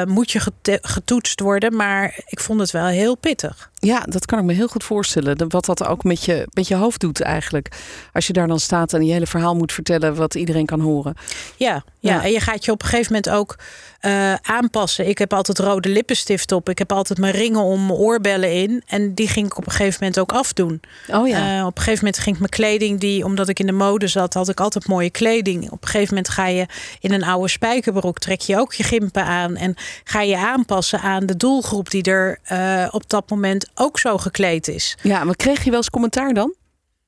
moet 0.08 0.30
je 0.30 0.40
getoetst 0.82 1.40
worden. 1.40 1.76
Maar 1.76 2.20
ik 2.26 2.40
vond 2.40 2.60
het 2.60 2.70
wel 2.70 2.86
heel 2.86 3.14
pittig. 3.14 3.70
Ja, 3.84 4.00
dat 4.08 4.26
kan 4.26 4.38
ik 4.38 4.44
me 4.44 4.52
heel 4.52 4.68
goed 4.68 4.84
voorstellen. 4.84 5.48
Wat 5.48 5.64
dat 5.64 5.86
ook 5.86 6.04
met 6.04 6.24
je, 6.24 6.46
met 6.52 6.68
je 6.68 6.74
hoofd 6.74 7.00
doet 7.00 7.20
eigenlijk. 7.20 7.68
Als 8.12 8.26
je 8.26 8.32
daar 8.32 8.46
dan 8.46 8.60
staat 8.60 8.92
en 8.92 9.06
je 9.06 9.12
hele 9.12 9.26
verhaal 9.26 9.54
moet 9.54 9.72
vertellen 9.72 10.14
wat 10.14 10.34
iedereen 10.34 10.66
kan 10.66 10.80
horen. 10.80 11.14
Ja, 11.56 11.84
ja. 11.98 12.14
Ja. 12.14 12.22
en 12.22 12.30
je 12.30 12.40
gaat 12.40 12.64
je 12.64 12.70
op 12.72 12.82
een 12.82 12.88
gegeven 12.88 13.12
moment 13.12 13.30
ook 13.30 13.56
eh, 14.04 14.34
aanpassen. 14.34 15.08
Ik 15.08 15.18
heb 15.18 15.32
altijd 15.32 15.58
rode 15.58 15.88
lippenstift 15.88 16.52
op. 16.52 16.68
Ik 16.68 16.78
heb 16.78 16.92
altijd 16.92 17.18
mijn 17.18 17.32
ringen 17.32 17.60
om 17.60 17.86
mijn 17.86 17.98
oorbellen 17.98 18.52
in. 18.52 18.82
En 18.86 19.14
die 19.14 19.28
ging 19.28 19.46
ik 19.46 19.56
op 19.56 19.66
een 19.66 19.72
gegeven 19.72 19.96
moment 20.00 20.18
ook 20.18 20.32
afdoen. 20.32 20.80
Oh 21.12 21.28
ja. 21.28 21.58
Eh, 21.58 21.66
op 21.66 21.76
een 21.76 21.82
gegeven 21.82 22.04
moment 22.04 22.22
ging 22.22 22.34
ik 22.34 22.38
mijn 22.38 22.50
kleding, 22.50 23.00
die, 23.00 23.24
omdat 23.24 23.48
ik 23.48 23.60
in 23.60 23.66
de 23.66 23.72
mode 23.72 24.06
zat, 24.06 24.34
had 24.34 24.48
ik 24.48 24.60
altijd 24.60 24.86
mooie 24.86 25.10
kleding. 25.10 25.70
Op 25.70 25.82
een 25.82 25.88
gegeven 25.88 26.14
moment 26.14 26.28
ga 26.28 26.46
je 26.46 26.66
in 27.00 27.12
een 27.12 27.24
oude 27.24 27.48
spijkerbroek, 27.48 28.18
trek 28.18 28.40
je 28.40 28.58
ook 28.58 28.74
je 28.74 28.82
gimpen 28.82 29.24
aan. 29.24 29.56
En 29.56 29.74
ga 30.04 30.20
je 30.20 30.36
aanpassen 30.36 31.00
aan 31.00 31.26
de 31.26 31.36
doelgroep 31.36 31.90
die 31.90 32.02
er 32.02 32.38
eh, 32.42 32.88
op 32.90 33.10
dat 33.10 33.30
moment 33.30 33.68
ook 33.74 33.98
zo 33.98 34.18
gekleed 34.18 34.68
is. 34.68 34.96
ja, 35.02 35.24
maar 35.24 35.36
kreeg 35.36 35.64
je 35.64 35.70
wel 35.70 35.78
eens 35.78 35.90
commentaar 35.90 36.34
dan? 36.34 36.54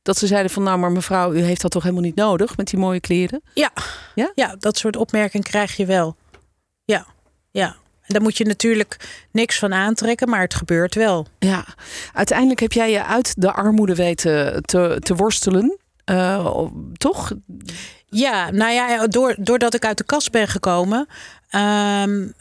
Dat 0.02 0.18
ze 0.18 0.26
zeiden 0.26 0.50
van 0.50 0.62
nou, 0.62 0.78
maar 0.78 0.92
mevrouw, 0.92 1.32
u 1.32 1.40
heeft 1.40 1.60
dat 1.60 1.70
toch 1.70 1.82
helemaal 1.82 2.04
niet 2.04 2.14
nodig 2.14 2.56
met 2.56 2.68
die 2.70 2.78
mooie 2.78 3.00
kleren? 3.00 3.42
Ja, 3.54 3.70
Ja? 4.14 4.32
ja 4.34 4.56
dat 4.58 4.78
soort 4.78 4.96
opmerkingen 4.96 5.46
krijg 5.46 5.76
je 5.76 5.86
wel. 5.86 6.16
Ja, 6.84 7.06
ja. 7.50 7.66
En 8.02 8.12
daar 8.14 8.22
moet 8.22 8.36
je 8.36 8.44
natuurlijk 8.44 8.96
niks 9.30 9.58
van 9.58 9.74
aantrekken, 9.74 10.28
maar 10.28 10.40
het 10.40 10.54
gebeurt 10.54 10.94
wel. 10.94 11.26
Ja, 11.38 11.64
uiteindelijk 12.12 12.60
heb 12.60 12.72
jij 12.72 12.90
je 12.90 13.04
uit 13.04 13.34
de 13.42 13.52
armoede 13.52 13.94
weten 13.94 14.62
te, 14.62 14.96
te 15.00 15.14
worstelen. 15.14 15.78
Eh, 16.04 16.64
toch? 16.92 17.32
Ja, 18.06 18.50
nou 18.50 18.72
ja, 18.72 19.06
door, 19.06 19.34
doordat 19.38 19.74
ik 19.74 19.84
uit 19.84 19.98
de 19.98 20.04
kast 20.04 20.30
ben 20.30 20.48
gekomen, 20.48 21.06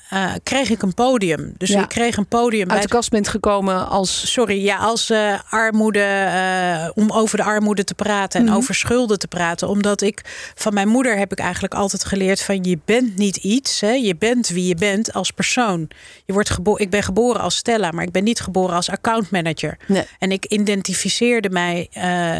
eh, 0.09 0.33
kreeg 0.43 0.69
ik 0.69 0.81
een 0.81 0.93
podium. 0.93 1.53
Dus 1.57 1.69
Ja. 1.69 1.81
ik 1.81 1.89
kreeg 1.89 2.17
een 2.17 2.27
podium 2.27 2.65
bij 2.67 2.75
Uit 2.75 2.83
de 2.85 2.89
kast 2.89 3.09
bent 3.09 3.27
gekomen 3.27 3.87
als. 3.87 4.31
Sorry, 4.31 4.63
ja, 4.63 4.77
als 4.77 5.09
eh, 5.09 5.39
armoede, 5.49 5.99
eh, 6.03 6.89
om 6.93 7.11
over 7.11 7.37
de 7.37 7.43
armoede 7.43 7.83
te 7.83 7.93
praten 7.93 8.39
en 8.39 8.45
Mhm. 8.45 8.55
over 8.55 8.75
schulden 8.75 9.19
te 9.19 9.27
praten. 9.27 9.67
Omdat 9.67 10.01
ik 10.01 10.21
van 10.55 10.73
mijn 10.73 10.87
moeder 10.87 11.17
heb 11.17 11.31
ik 11.31 11.39
eigenlijk 11.39 11.73
altijd 11.73 12.05
geleerd 12.05 12.41
van 12.41 12.63
je 12.63 12.79
bent 12.85 13.15
niet 13.17 13.35
iets, 13.37 13.81
hè, 13.81 13.91
je 13.91 14.15
bent 14.15 14.47
wie 14.47 14.67
je 14.67 14.75
bent 14.75 15.13
als 15.13 15.31
persoon. 15.31 15.87
Je 16.25 16.33
wordt 16.33 16.57
ik 16.75 16.89
ben 16.89 17.03
geboren 17.03 17.41
als 17.41 17.55
Stella, 17.55 17.91
maar 17.91 18.03
ik 18.03 18.11
ben 18.11 18.23
niet 18.23 18.39
geboren 18.39 18.75
als 18.75 18.89
accountmanager. 18.89 19.77
Nee. 19.87 20.03
En 20.19 20.31
ik 20.31 20.45
identificeerde 20.45 21.49
mij 21.49 21.89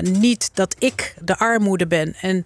niet 0.01 0.49
dat 0.53 0.75
ik 0.79 1.13
de 1.21 1.37
armoede 1.37 1.87
ben. 1.87 2.15
En 2.21 2.43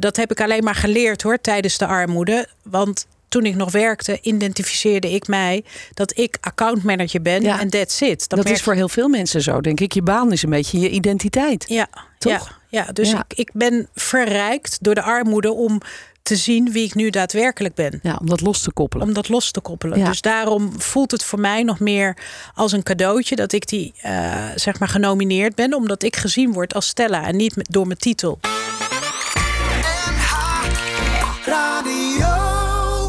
dat 0.00 0.16
heb 0.16 0.30
ik 0.30 0.40
alleen 0.40 0.64
maar 0.64 0.74
geleerd 0.74 1.22
hoor 1.22 1.40
tijdens 1.40 1.78
de 1.78 1.86
armoede. 1.86 2.46
Want 2.62 3.06
toen 3.36 3.46
ik 3.46 3.56
nog 3.56 3.70
werkte, 3.70 4.18
identificeerde 4.20 5.10
ik 5.10 5.26
mij 5.26 5.64
dat 5.94 6.18
ik 6.18 6.36
accountmanager 6.40 7.22
ben. 7.22 7.42
Ja. 7.42 7.60
En 7.60 7.70
that's 7.70 8.00
it. 8.00 8.28
Dat, 8.28 8.48
is 8.48 8.62
voor 8.62 8.74
heel 8.74 8.88
veel 8.88 9.08
mensen 9.08 9.42
zo, 9.42 9.60
denk 9.60 9.80
ik. 9.80 9.92
Je 9.92 10.02
baan 10.02 10.32
is 10.32 10.42
een 10.42 10.50
beetje 10.50 10.78
je 10.78 10.90
identiteit. 10.90 11.64
ja, 11.68 11.88
Toch? 12.18 12.58
Ja, 12.68 12.84
ja 12.84 12.92
dus 12.92 13.10
Ja. 13.10 13.24
Ik, 13.28 13.38
ik 13.38 13.50
ben 13.52 13.88
verrijkt 13.94 14.78
door 14.80 14.94
de 14.94 15.02
armoede 15.02 15.52
om 15.52 15.80
te 16.22 16.36
zien 16.36 16.72
wie 16.72 16.84
ik 16.84 16.94
nu 16.94 17.10
daadwerkelijk 17.10 17.74
ben. 17.74 17.98
Ja, 18.02 18.16
om 18.20 18.28
dat 18.28 18.40
los 18.40 18.60
te 18.60 18.72
koppelen. 18.72 19.06
Om 19.06 19.12
dat 19.12 19.28
los 19.28 19.50
te 19.50 19.60
koppelen. 19.60 19.98
Ja. 19.98 20.08
Dus 20.08 20.20
daarom 20.20 20.80
voelt 20.80 21.10
het 21.10 21.24
voor 21.24 21.40
mij 21.40 21.62
nog 21.62 21.80
meer 21.80 22.16
als 22.54 22.72
een 22.72 22.82
cadeautje 22.82 23.36
dat 23.36 23.52
ik 23.52 23.68
die 23.68 23.94
eh, 24.00 24.44
zeg 24.54 24.78
maar 24.78 24.88
genomineerd 24.88 25.54
ben, 25.54 25.74
omdat 25.74 26.02
ik 26.02 26.16
gezien 26.16 26.52
word 26.52 26.74
als 26.74 26.86
Stella 26.86 27.26
en 27.26 27.36
niet 27.36 27.54
door 27.70 27.86
mijn 27.86 27.98
titel. 27.98 28.38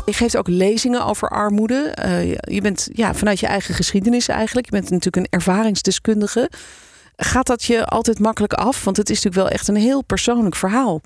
Je 0.07 0.13
geeft 0.13 0.37
ook 0.37 0.47
lezingen 0.47 1.05
over 1.05 1.29
armoede. 1.29 1.91
Eh, 1.93 2.31
je 2.33 2.61
bent 2.61 2.89
ja, 2.93 3.13
vanuit 3.13 3.39
je 3.39 3.47
eigen 3.47 3.73
geschiedenis 3.73 4.27
eigenlijk. 4.27 4.65
Je 4.65 4.71
bent 4.71 4.89
natuurlijk 4.89 5.15
een 5.15 5.39
ervaringsdeskundige. 5.39 6.49
Gaat 7.15 7.47
dat 7.47 7.63
je 7.63 7.85
altijd 7.85 8.19
makkelijk 8.19 8.53
af? 8.53 8.83
Want 8.83 8.97
het 8.97 9.09
is 9.09 9.15
natuurlijk 9.15 9.43
wel 9.43 9.59
echt 9.59 9.67
een 9.67 9.75
heel 9.75 10.03
persoonlijk 10.03 10.55
verhaal. 10.55 11.01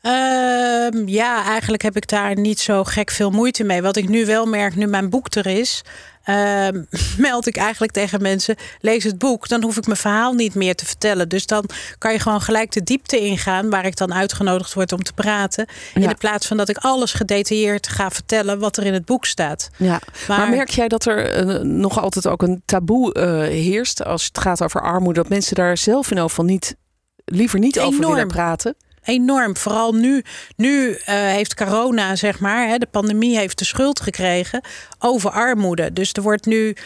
Ehm, 0.00 1.08
ja, 1.08 1.44
eigenlijk 1.44 1.82
heb 1.82 1.96
ik 1.96 2.08
daar 2.08 2.36
niet 2.36 2.60
zo 2.60 2.84
gek 2.84 3.10
veel 3.10 3.30
moeite 3.30 3.64
mee. 3.64 3.82
Wat 3.82 3.96
ik 3.96 4.08
nu 4.08 4.26
wel 4.26 4.46
merk, 4.46 4.76
nu 4.76 4.86
mijn 4.86 5.10
boek 5.10 5.34
er 5.34 5.46
is, 5.46 5.82
ehm, 6.30 6.82
meld 7.28 7.46
ik 7.46 7.56
eigenlijk 7.56 7.92
tegen 7.92 8.22
mensen: 8.22 8.56
lees 8.80 9.04
het 9.04 9.18
boek, 9.18 9.48
dan 9.48 9.62
hoef 9.62 9.76
ik 9.76 9.86
mijn 9.86 9.98
verhaal 9.98 10.32
niet 10.32 10.54
meer 10.54 10.74
te 10.74 10.86
vertellen. 10.86 11.28
Dus 11.28 11.46
dan 11.46 11.64
kan 11.98 12.12
je 12.12 12.18
gewoon 12.18 12.40
gelijk 12.40 12.72
de 12.72 12.82
diepte 12.82 13.18
ingaan, 13.18 13.70
waar 13.70 13.86
ik 13.86 13.96
dan 13.96 14.14
uitgenodigd 14.14 14.74
word 14.74 14.92
om 14.92 15.02
te 15.02 15.12
praten. 15.12 15.66
In 15.94 16.08
de 16.08 16.14
plaats 16.14 16.46
van 16.46 16.56
dat 16.56 16.68
ik 16.68 16.76
alles 16.76 17.12
gedetailleerd 17.12 17.88
ga 17.88 18.10
vertellen 18.10 18.58
wat 18.58 18.76
er 18.76 18.84
in 18.84 18.92
het 18.92 19.04
boek 19.04 19.24
staat. 19.26 19.70
Ja. 19.76 20.00
Maar, 20.28 20.38
Maar- 20.38 20.50
merk 20.50 20.70
jij 20.70 20.88
dat 20.88 21.06
er 21.06 21.30
eh, 21.30 21.60
nog 21.60 22.00
altijd 22.00 22.26
ook 22.26 22.42
een 22.42 22.62
taboe 22.64 23.12
eh, 23.12 23.40
heerst 23.40 24.04
als 24.04 24.24
het 24.24 24.38
gaat 24.38 24.62
over 24.62 24.82
armoede? 24.82 25.20
Dat 25.20 25.28
mensen 25.28 25.54
daar 25.54 25.78
zelf 25.78 26.04
in 26.04 26.10
ieder 26.10 26.28
geval 26.28 26.44
niet, 26.44 26.76
liever 27.24 27.58
niet 27.58 27.80
over 27.80 28.00
willen 28.08 28.28
praten? 28.28 28.76
Enorm. 29.04 29.56
Vooral 29.56 29.92
nu, 29.92 30.24
nu 30.56 30.92
eh, 30.94 31.14
heeft 31.14 31.54
corona, 31.54 32.16
zeg 32.16 32.38
maar, 32.38 32.68
hè, 32.68 32.78
de 32.78 32.86
pandemie 32.90 33.38
heeft 33.38 33.58
de 33.58 33.64
schuld 33.64 34.00
gekregen 34.00 34.60
over 34.98 35.30
armoede. 35.30 35.92
Dus 35.92 36.12
er 36.12 36.22
wordt 36.22 36.46
nu 36.46 36.76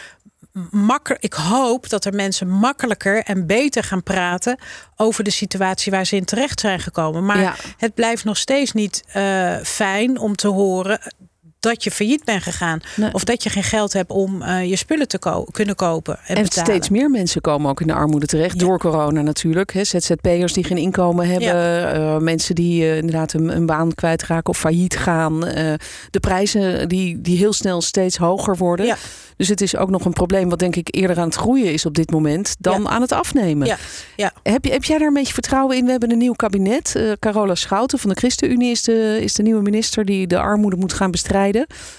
makkelijk. 0.71 1.23
Ik 1.23 1.33
hoop 1.33 1.89
dat 1.89 2.05
er 2.05 2.15
mensen 2.15 2.49
makkelijker 2.49 3.23
en 3.23 3.47
beter 3.47 3.83
gaan 3.85 4.03
praten 4.03 4.59
over 4.97 5.25
de 5.25 5.31
situatie 5.31 5.93
waar 5.93 6.07
ze 6.07 6.17
in 6.17 6.25
terecht 6.25 6.61
zijn 6.61 6.81
gekomen. 6.81 7.25
Maar 7.27 7.41
Ja. 7.41 7.55
het 7.77 7.95
blijft 7.95 8.25
nog 8.25 8.37
steeds 8.37 8.73
niet 8.73 9.03
eh, 9.13 9.57
fijn 9.63 10.19
om 10.19 10.37
te 10.37 10.49
horen 10.49 11.01
dat 11.65 11.85
je 11.85 11.91
failliet 11.91 12.25
bent 12.25 12.43
gegaan. 12.43 12.81
Nee. 12.97 13.13
Of 13.13 13.25
dat 13.25 13.43
je 13.43 13.51
geen 13.51 13.63
geld 13.63 13.93
hebt 13.93 14.11
om 14.11 14.43
eh, 14.43 14.69
je 14.69 14.77
spullen 14.77 15.09
te 15.09 15.19
ko- 15.19 15.45
kunnen 15.51 15.75
kopen. 15.75 16.19
En, 16.27 16.37
En 16.37 16.43
betalen. 16.43 16.71
steeds 16.71 16.89
meer 16.89 17.11
mensen 17.11 17.41
komen 17.41 17.71
ook 17.71 17.81
in 17.81 17.87
de 17.87 17.93
armoede 17.95 18.27
terecht. 18.27 18.61
Ja. 18.61 18.67
Door 18.67 18.79
corona 18.79 19.23
natuurlijk. 19.23 19.75
ZZP'ers 19.83 20.53
die 20.53 20.65
geen 20.65 20.77
inkomen 20.79 21.29
hebben. 21.29 21.93
eh, 21.95 22.19
mensen 22.19 22.55
die 22.55 22.83
eh, 22.83 22.97
inderdaad 22.97 23.33
een, 23.33 23.57
een 23.57 23.67
baan 23.67 23.95
kwijtraken 23.95 24.51
of 24.53 24.59
failliet 24.59 24.97
gaan. 24.97 25.41
de 26.11 26.21
prijzen 26.21 26.89
die, 26.89 27.21
die 27.21 27.37
heel 27.39 27.53
snel 27.53 27.83
steeds 27.83 28.17
hoger 28.17 28.57
worden. 28.57 28.87
Ja. 28.87 28.97
Dus 29.37 29.49
het 29.49 29.61
is 29.61 29.77
ook 29.77 29.91
nog 29.91 30.05
een 30.05 30.13
probleem 30.13 30.49
wat 30.49 30.59
denk 30.59 30.77
ik 30.77 30.89
eerder 30.95 31.19
aan 31.19 31.25
het 31.27 31.35
groeien 31.35 31.73
is 31.73 31.87
op 31.87 31.95
dit 31.95 32.11
moment. 32.11 32.57
Dan 32.59 32.89
aan 32.89 33.01
het 33.01 33.13
afnemen. 33.13 33.67
Ja, 33.67 33.77
ja. 34.17 34.33
Heb, 34.43 34.65
je, 34.65 34.71
heb 34.73 34.85
jij 34.85 34.99
daar 34.99 35.07
een 35.09 35.15
beetje 35.15 35.33
vertrouwen 35.33 35.77
in? 35.77 35.85
We 35.85 35.91
hebben 35.91 36.11
een 36.11 36.19
nieuw 36.19 36.33
kabinet. 36.33 36.95
Carola 37.19 37.55
Schouten 37.55 37.99
van 37.99 38.11
de 38.11 38.17
ChristenUnie 38.17 38.71
is 38.71 38.83
de, 38.83 39.19
is 39.23 39.33
de 39.33 39.43
nieuwe 39.43 39.63
minister 39.63 40.05
die 40.05 40.27
de 40.27 40.39
armoede 40.39 40.77
moet 40.77 40.93
gaan 40.93 41.11
bestrijden. 41.11 41.54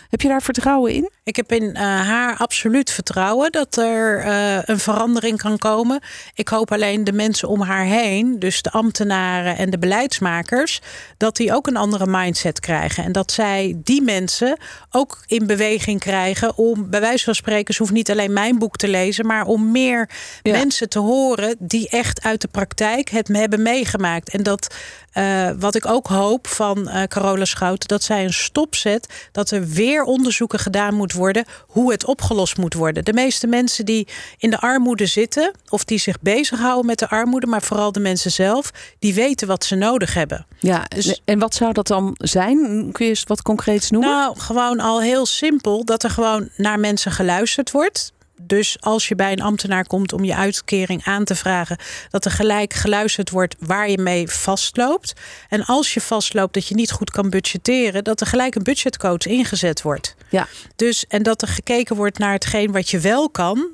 Heb 0.10 0.22
je 0.22 0.28
daar 0.28 0.42
vertrouwen 0.42 0.94
in? 0.94 1.10
Ik 1.26 1.36
heb 1.36 1.52
in 1.52 1.76
eh, 1.76 1.82
haar 1.84 2.38
absoluut 2.38 2.92
vertrouwen 2.92 3.52
dat 3.52 3.78
er 3.78 4.20
eh, 4.20 4.58
een 4.62 4.80
verandering 4.80 5.38
kan 5.38 5.58
komen. 5.58 6.00
Ik 6.34 6.48
hoop 6.48 6.72
alleen 6.72 7.04
de 7.04 7.12
mensen 7.12 7.48
om 7.48 7.62
haar 7.62 7.86
heen, 7.86 8.40
dus 8.40 8.62
de 8.62 8.72
ambtenaren 8.72 9.58
en 9.58 9.70
de 9.70 9.78
beleidsmakers, 9.78 10.82
dat 11.18 11.36
die 11.36 11.54
ook 11.54 11.68
een 11.68 11.78
andere 11.78 12.06
mindset 12.08 12.60
krijgen. 12.60 13.04
En 13.04 13.12
dat 13.12 13.32
zij 13.32 13.74
die 13.78 14.02
mensen 14.02 14.58
ook 14.92 15.24
in 15.26 15.48
beweging 15.48 16.00
krijgen 16.00 16.58
om, 16.58 16.90
bij 16.90 17.00
wijze 17.00 17.24
van 17.24 17.36
spreken, 17.36 17.74
ze 17.74 17.82
hoeft 17.82 17.94
niet 17.94 18.12
alleen 18.12 18.34
mijn 18.34 18.60
boek 18.60 18.76
te 18.78 18.88
lezen, 18.88 19.26
maar 19.26 19.46
om 19.46 19.72
meer 19.72 20.10
Ja. 20.42 20.52
mensen 20.52 20.90
te 20.90 21.00
horen 21.00 21.56
die 21.60 21.90
echt 21.90 22.24
uit 22.24 22.42
de 22.42 22.48
praktijk 22.48 23.10
het 23.10 23.28
hebben 23.28 23.62
meegemaakt. 23.62 24.30
En 24.30 24.44
dat 24.44 24.76
eh, 25.12 25.50
wat 25.60 25.76
ik 25.76 25.86
ook 25.86 26.08
hoop 26.08 26.48
van 26.48 26.90
Carola 27.08 27.46
Schouten, 27.46 27.88
dat 27.88 28.04
zij 28.04 28.24
een 28.24 28.34
stop 28.34 28.76
zet, 28.76 29.30
dat 29.32 29.52
er 29.52 29.68
weer 29.68 30.04
onderzoeken 30.04 30.60
gedaan 30.60 30.94
moet 30.94 31.14
worden 31.16 31.46
hoe 31.68 31.92
het 31.92 32.06
opgelost 32.06 32.58
moet 32.58 32.74
worden. 32.74 33.06
De 33.06 33.14
meeste 33.14 33.48
mensen 33.48 33.86
die 33.86 34.08
in 34.38 34.50
de 34.50 34.60
armoede 34.60 35.06
zitten, 35.06 35.52
of 35.70 35.84
die 35.84 35.98
zich 36.00 36.20
bezighouden 36.22 36.86
met 36.86 37.00
de 37.00 37.10
armoede, 37.10 37.48
maar 37.48 37.62
vooral 37.62 37.92
de 37.92 38.00
mensen 38.00 38.32
zelf, 38.32 38.72
die 39.00 39.14
weten 39.14 39.48
wat 39.48 39.64
ze 39.66 39.76
nodig 39.76 40.14
hebben. 40.14 40.46
Ja, 40.60 40.84
Dus- 40.88 41.22
en 41.26 41.40
wat 41.40 41.54
zou 41.56 41.74
dat 41.74 41.88
dan 41.88 42.16
zijn? 42.18 42.58
Kun 42.92 43.06
je 43.06 43.12
eens 43.12 43.24
wat 43.24 43.42
concreets 43.42 43.90
noemen? 43.92 44.10
Nou, 44.10 44.40
gewoon 44.40 44.80
al 44.80 45.02
heel 45.02 45.26
simpel 45.26 45.86
dat 45.86 46.04
er 46.04 46.10
gewoon 46.10 46.50
naar 46.58 46.80
mensen 46.80 47.12
geluisterd 47.12 47.72
wordt. 47.72 48.14
Dus 48.42 48.78
als 48.80 49.08
je 49.08 49.16
bij 49.16 49.32
een 49.32 49.42
ambtenaar 49.42 49.88
komt 49.88 50.14
om 50.14 50.24
je 50.24 50.36
uitkering 50.36 51.04
aan 51.04 51.24
te 51.24 51.36
vragen, 51.36 51.78
dat 52.10 52.26
er 52.26 52.32
gelijk 52.32 52.74
geluisterd 52.74 53.30
wordt 53.30 53.56
waar 53.60 53.90
je 53.90 53.98
mee 53.98 54.30
vastloopt. 54.30 55.14
En 55.50 55.66
als 55.66 55.94
je 55.94 56.02
vastloopt 56.02 56.54
dat 56.54 56.68
je 56.68 56.76
niet 56.76 56.92
goed 56.92 57.12
kan 57.12 57.30
budgetteren, 57.30 58.04
dat 58.04 58.22
er 58.22 58.28
gelijk 58.28 58.56
een 58.56 58.64
budgetcoach 58.64 59.26
ingezet 59.26 59.82
wordt. 59.82 60.16
Ja. 60.30 60.48
Dus 60.76 61.06
en 61.08 61.24
dat 61.24 61.42
er 61.42 61.48
gekeken 61.48 61.96
wordt 61.96 62.18
naar 62.18 62.34
hetgeen 62.34 62.72
wat 62.72 62.90
je 62.90 63.00
wel 63.00 63.30
kan, 63.30 63.70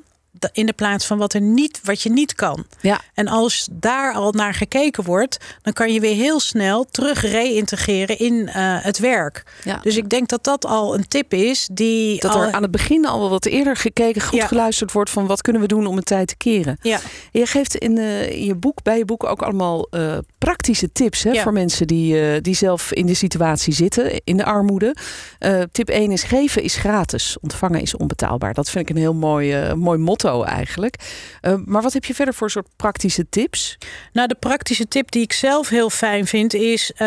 in 0.52 0.66
de 0.66 0.72
plaats 0.72 1.06
van 1.06 1.18
wat, 1.18 1.32
er 1.34 1.40
niet, 1.40 1.80
wat 1.84 2.02
je 2.02 2.10
niet 2.10 2.34
kan. 2.34 2.64
Ja, 2.80 3.00
En 3.14 3.28
als 3.28 3.68
daar 3.72 4.14
al 4.14 4.32
naar 4.32 4.54
gekeken 4.54 5.04
wordt, 5.04 5.38
dan 5.62 5.72
kan 5.72 5.92
je 5.92 6.00
weer 6.00 6.14
heel 6.14 6.40
snel 6.40 6.84
terug 6.90 7.20
reïntegreren 7.22 8.18
in 8.18 8.48
eh, 8.48 8.54
het 8.82 8.98
werk. 8.98 9.44
ja. 9.64 9.78
Dus 9.82 9.96
ik 9.96 10.08
denk 10.08 10.28
dat 10.28 10.44
dat 10.44 10.66
al 10.66 10.94
een 10.94 11.08
tip 11.08 11.32
is 11.34 11.68
die 11.72 12.20
dat 12.20 12.34
al... 12.34 12.42
er 12.42 12.52
aan 12.52 12.62
het 12.62 12.70
begin 12.70 13.06
al 13.06 13.18
wel 13.20 13.30
wat 13.30 13.44
eerder 13.46 13.76
gekeken, 13.76 14.22
goed 14.22 14.38
Ja. 14.38 14.46
geluisterd 14.46 14.92
wordt 14.92 15.10
van 15.10 15.26
wat 15.26 15.42
kunnen 15.42 15.62
we 15.62 15.68
doen 15.68 15.86
om 15.86 15.96
het 15.96 16.06
tijd 16.06 16.28
te 16.28 16.36
keren. 16.36 16.76
Ja, 16.82 16.98
En 17.32 17.40
je 17.40 17.46
geeft 17.46 17.74
in, 17.74 17.98
eh, 17.98 18.30
in 18.30 18.44
je 18.44 18.54
boek, 18.54 18.82
bij 18.82 18.98
je 18.98 19.04
boek 19.04 19.24
ook 19.24 19.42
allemaal 19.42 19.86
eh, 19.90 20.18
praktische 20.38 20.92
tips 20.92 21.22
hè, 21.22 21.30
Ja. 21.30 21.42
voor 21.42 21.52
mensen 21.52 21.86
die, 21.86 22.40
die 22.40 22.54
zelf 22.54 22.92
in 22.92 23.06
de 23.06 23.14
situatie 23.14 23.72
zitten, 23.72 24.20
in 24.24 24.36
de 24.36 24.44
armoede. 24.44 24.96
Tip 25.72 25.88
1 25.88 26.10
is 26.10 26.22
geven 26.22 26.62
is 26.62 26.74
gratis, 26.76 27.36
ontvangen 27.40 27.80
is 27.80 27.96
onbetaalbaar. 27.96 28.54
Dat 28.54 28.70
vind 28.70 28.88
ik 28.88 28.94
een 28.96 29.00
heel 29.02 29.14
mooi, 29.14 29.74
mooi 29.74 29.98
motto 29.98 30.31
eigenlijk. 30.40 30.96
Eh, 31.40 31.54
maar 31.64 31.82
wat 31.82 31.92
heb 31.92 32.04
je 32.04 32.14
verder 32.14 32.34
voor 32.34 32.50
soort 32.50 32.68
praktische 32.76 33.28
tips? 33.28 33.78
nou 34.12 34.28
de 34.28 34.34
praktische 34.34 34.88
tip 34.88 35.10
die 35.10 35.22
ik 35.22 35.32
zelf 35.32 35.68
heel 35.68 35.90
fijn 35.90 36.26
vind 36.26 36.54
is, 36.54 36.92
eh, 36.96 37.06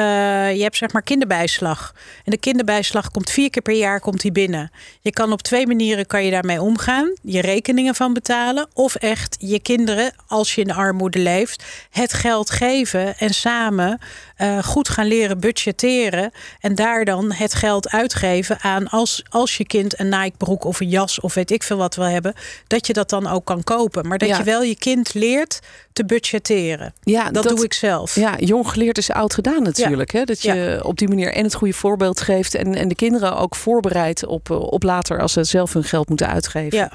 je 0.55 0.61
hebt 0.61 0.77
zeg 0.77 0.91
maar 0.91 1.01
kinderbijslag. 1.01 1.93
En 2.23 2.31
de 2.31 2.37
kinderbijslag 2.37 3.11
komt 3.11 3.29
vier 3.29 3.49
keer 3.49 3.61
per 3.61 3.75
jaar 3.75 3.99
komt 3.99 4.21
die 4.21 4.31
binnen. 4.31 4.71
Je 5.01 5.11
kan 5.11 5.31
op 5.31 5.41
twee 5.41 5.67
manieren 5.67 6.05
kan 6.05 6.25
je 6.25 6.31
daarmee 6.31 6.61
omgaan. 6.61 7.13
Je 7.21 7.41
rekeningen 7.41 7.95
van 7.95 8.13
betalen 8.13 8.67
of 8.73 8.95
echt 8.95 9.35
je 9.39 9.59
kinderen, 9.59 10.13
als 10.27 10.55
je 10.55 10.61
in 10.61 10.67
de 10.67 10.73
armoede 10.73 11.19
leeft, 11.19 11.63
het 11.89 12.13
geld 12.13 12.49
geven 12.49 13.17
en 13.17 13.33
samen 13.33 13.99
eh, 14.35 14.63
goed 14.63 14.89
gaan 14.89 15.07
leren 15.07 15.39
budgetteren. 15.39 16.31
En 16.59 16.75
daar 16.75 17.05
dan 17.05 17.31
het 17.31 17.53
geld 17.53 17.89
uitgeven 17.89 18.61
aan 18.61 18.89
als, 18.89 19.23
als 19.29 19.57
je 19.57 19.65
kind 19.65 19.99
een 19.99 20.09
Nike-broek 20.09 20.63
of 20.63 20.79
een 20.79 20.89
jas 20.89 21.19
of 21.19 21.33
weet 21.33 21.51
ik 21.51 21.63
veel 21.63 21.77
wat 21.77 21.95
wil 21.95 22.05
hebben, 22.05 22.33
dat 22.67 22.87
je 22.87 22.93
dat 22.93 23.09
dan 23.09 23.14
ook 23.23 23.45
kan 23.45 23.63
kopen. 23.63 24.07
Maar 24.07 24.17
dat 24.17 24.29
Ja. 24.29 24.37
je 24.37 24.43
wel 24.43 24.63
je 24.63 24.75
kind 24.77 25.13
leert 25.13 25.59
te 25.93 26.05
budgetteren. 26.05 26.93
Ja, 27.03 27.31
Dat, 27.31 27.43
doe 27.43 27.63
ik 27.63 27.73
zelf. 27.73 28.15
Ja, 28.15 28.35
jong 28.39 28.67
geleerd 28.69 28.97
is 28.97 29.11
oud 29.11 29.33
gedaan 29.33 29.63
natuurlijk. 29.63 30.11
Hè? 30.11 30.23
Dat 30.23 30.41
je 30.41 30.79
op 30.83 30.97
die 30.97 31.07
manier 31.07 31.33
en 31.33 31.43
het 31.43 31.53
goede 31.53 31.73
voorbeeld 31.73 32.21
geeft 32.21 32.55
en, 32.55 32.75
en 32.75 32.87
de 32.87 32.95
kinderen 32.95 33.37
ook 33.37 33.55
voorbereidt 33.55 34.25
op, 34.25 34.49
eh, 34.51 34.59
op 34.59 34.83
later 34.83 35.21
als 35.21 35.33
ze 35.33 35.43
zelf 35.43 35.73
hun 35.73 35.83
geld 35.83 36.09
moeten 36.09 36.27
uitgeven. 36.27 36.77
Ja. 36.77 36.91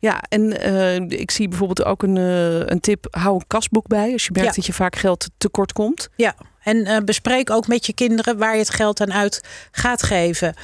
Ja, 0.00 0.22
en 0.28 0.60
eh, 0.60 0.94
ik 1.20 1.30
zie 1.30 1.48
bijvoorbeeld 1.48 1.84
ook 1.84 2.02
een, 2.02 2.16
eh, 2.16 2.58
een 2.58 2.80
tip: 2.80 3.06
hou 3.10 3.34
een 3.34 3.46
kasboek 3.46 3.86
bij 3.86 4.12
als 4.12 4.24
je 4.24 4.30
merkt 4.32 4.48
Ja. 4.48 4.54
dat 4.54 4.66
je 4.66 4.72
vaak 4.72 4.96
geld 4.96 5.28
tekort 5.38 5.72
komt. 5.72 6.08
Ja, 6.16 6.34
en 6.62 6.84
eh, 6.84 6.96
bespreek 7.04 7.50
ook 7.50 7.66
met 7.66 7.86
je 7.86 7.92
kinderen 7.92 8.38
waar 8.38 8.52
je 8.52 8.58
het 8.58 8.70
geld 8.70 9.00
aan 9.00 9.12
uit 9.12 9.42
gaat 9.70 10.02
geven. 10.02 10.54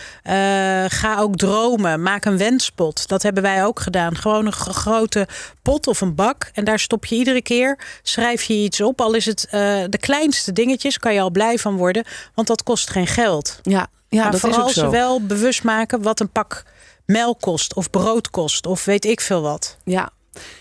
Ga 0.89 1.17
ook 1.19 1.37
dromen. 1.37 2.03
Maak 2.03 2.25
een 2.25 2.39
wenspot. 2.39 3.09
Dat 3.09 3.23
hebben 3.23 3.43
wij 3.43 3.65
ook 3.65 3.81
gedaan. 3.81 4.17
Gewoon 4.17 4.47
een 4.47 4.53
gro- 4.53 4.73
grote 4.73 5.29
pot 5.63 5.87
of 5.87 6.01
een 6.01 6.15
bak. 6.15 6.51
En 6.55 6.65
daar 6.65 6.79
stop 6.79 7.05
je 7.05 7.15
iedere 7.15 7.43
keer. 7.43 7.79
Schrijf 8.03 8.43
je 8.43 8.55
iets 8.55 8.81
op. 8.81 9.01
Al 9.01 9.15
is 9.15 9.25
het 9.27 9.47
de 9.91 9.99
kleinste 10.01 10.53
dingetjes. 10.53 10.99
Kan 10.99 11.15
je 11.15 11.21
al 11.21 11.31
blij 11.31 11.59
van 11.59 11.77
worden. 11.77 12.05
Want 12.35 12.49
dat 12.49 12.63
kost 12.63 12.91
geen 12.91 13.07
geld. 13.07 13.59
Ja, 13.63 13.87
ja 14.09 14.23
maar 14.23 14.25
dat 14.31 14.35
is 14.35 14.41
vooral 14.41 14.63
ook 14.63 14.71
zo. 14.71 14.81
ze 14.85 14.91
wel 14.91 15.23
bewust 15.27 15.63
maken 15.63 16.03
wat 16.03 16.21
een 16.21 16.31
pak 16.31 16.65
melk 17.07 17.41
kost. 17.41 17.75
Of 17.75 17.91
brood 17.91 18.31
kost. 18.31 18.67
Of 18.67 18.85
weet 18.85 19.05
ik 19.05 19.21
veel 19.21 19.43
wat. 19.43 19.77
Ja. 19.85 20.11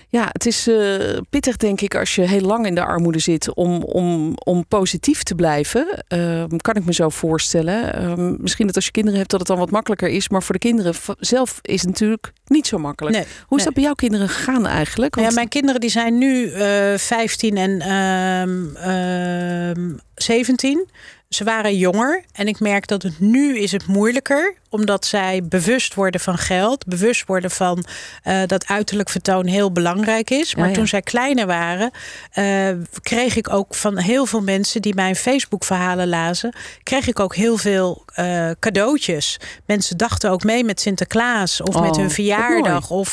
Ja, 0.09 0.27
het 0.31 0.45
is 0.45 0.67
eh, 0.67 1.17
pittig, 1.29 1.57
denk 1.57 1.81
ik, 1.81 1.95
als 1.95 2.15
je 2.15 2.21
heel 2.21 2.41
lang 2.41 2.65
in 2.65 2.75
de 2.75 2.85
armoede 2.85 3.19
zit, 3.19 3.53
om, 3.53 3.83
om, 3.83 4.33
om 4.43 4.65
positief 4.67 5.23
te 5.23 5.35
blijven. 5.35 6.03
Ehm, 6.07 6.57
kan 6.57 6.75
ik 6.75 6.85
me 6.85 6.93
zo 6.93 7.09
voorstellen. 7.09 7.93
Ehm, 7.93 8.41
misschien 8.41 8.65
dat 8.67 8.75
als 8.75 8.85
je 8.85 8.91
kinderen 8.91 9.17
hebt, 9.19 9.31
dat 9.31 9.39
het 9.39 9.49
dan 9.49 9.57
wat 9.57 9.71
makkelijker 9.71 10.09
is. 10.09 10.29
Maar 10.29 10.43
voor 10.43 10.53
de 10.53 10.59
kinderen 10.59 10.93
zelf 11.19 11.59
is 11.61 11.79
het 11.81 11.89
natuurlijk 11.89 12.31
niet 12.47 12.67
zo 12.67 12.77
makkelijk. 12.77 13.15
Nee, 13.15 13.25
Hoe 13.25 13.57
is 13.57 13.63
nee. 13.63 13.65
dat 13.65 13.73
bij 13.73 13.83
jouw 13.83 13.93
kinderen 13.93 14.29
gegaan 14.29 14.65
eigenlijk? 14.65 15.15
Want- 15.15 15.27
Ja, 15.27 15.33
mijn 15.33 15.47
kinderen 15.49 15.81
die 15.81 15.89
zijn 15.89 16.17
nu 16.17 16.51
eh 16.51 16.97
15 16.97 17.57
en 17.57 17.81
ehm, 17.81 18.75
ehm, 18.75 19.93
17. 20.15 20.87
ze 21.29 21.43
waren 21.43 21.77
jonger 21.77 22.23
en 22.31 22.47
ik 22.47 22.59
merk 22.59 22.87
dat 22.87 23.01
het 23.03 23.19
nu 23.19 23.57
is 23.57 23.71
het 23.71 23.87
moeilijker 23.87 24.55
omdat 24.75 25.05
zij 25.05 25.41
bewust 25.43 25.93
worden 25.93 26.21
van 26.21 26.37
geld, 26.37 26.85
bewust 26.85 27.25
worden 27.25 27.51
van 27.51 27.85
uh, 28.23 28.41
dat 28.45 28.67
uiterlijk 28.67 29.09
vertoon 29.09 29.45
heel 29.45 29.71
belangrijk 29.71 30.29
is. 30.29 30.55
Maar 30.55 30.71
toen 30.71 30.87
zij 30.87 31.01
kleiner 31.01 31.45
waren, 31.45 31.91
uh, 32.35 32.69
kreeg 33.01 33.35
ik 33.35 33.53
ook 33.53 33.75
van 33.75 33.97
heel 33.97 34.25
veel 34.25 34.41
mensen 34.41 34.81
die 34.81 34.95
mijn 34.95 35.15
Facebook-verhalen 35.15 36.07
lazen, 36.07 36.53
kreeg 36.83 37.07
ik 37.07 37.19
ook 37.19 37.35
heel 37.35 37.57
veel 37.57 38.05
uh, 38.19 38.49
cadeautjes. 38.59 39.39
Mensen 39.65 39.97
dachten 39.97 40.31
ook 40.31 40.43
mee 40.43 40.63
met 40.63 40.81
Sinterklaas 40.81 41.61
of 41.61 41.81
met 41.81 41.95
hun 41.95 42.05
oh, 42.05 42.11
verjaardag. 42.11 42.89
Of 42.89 43.11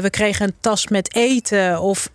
we 0.00 0.08
kregen 0.10 0.46
een 0.46 0.54
tas 0.60 0.88
met 0.88 1.14
eten. 1.14 1.80
Of, 1.80 2.10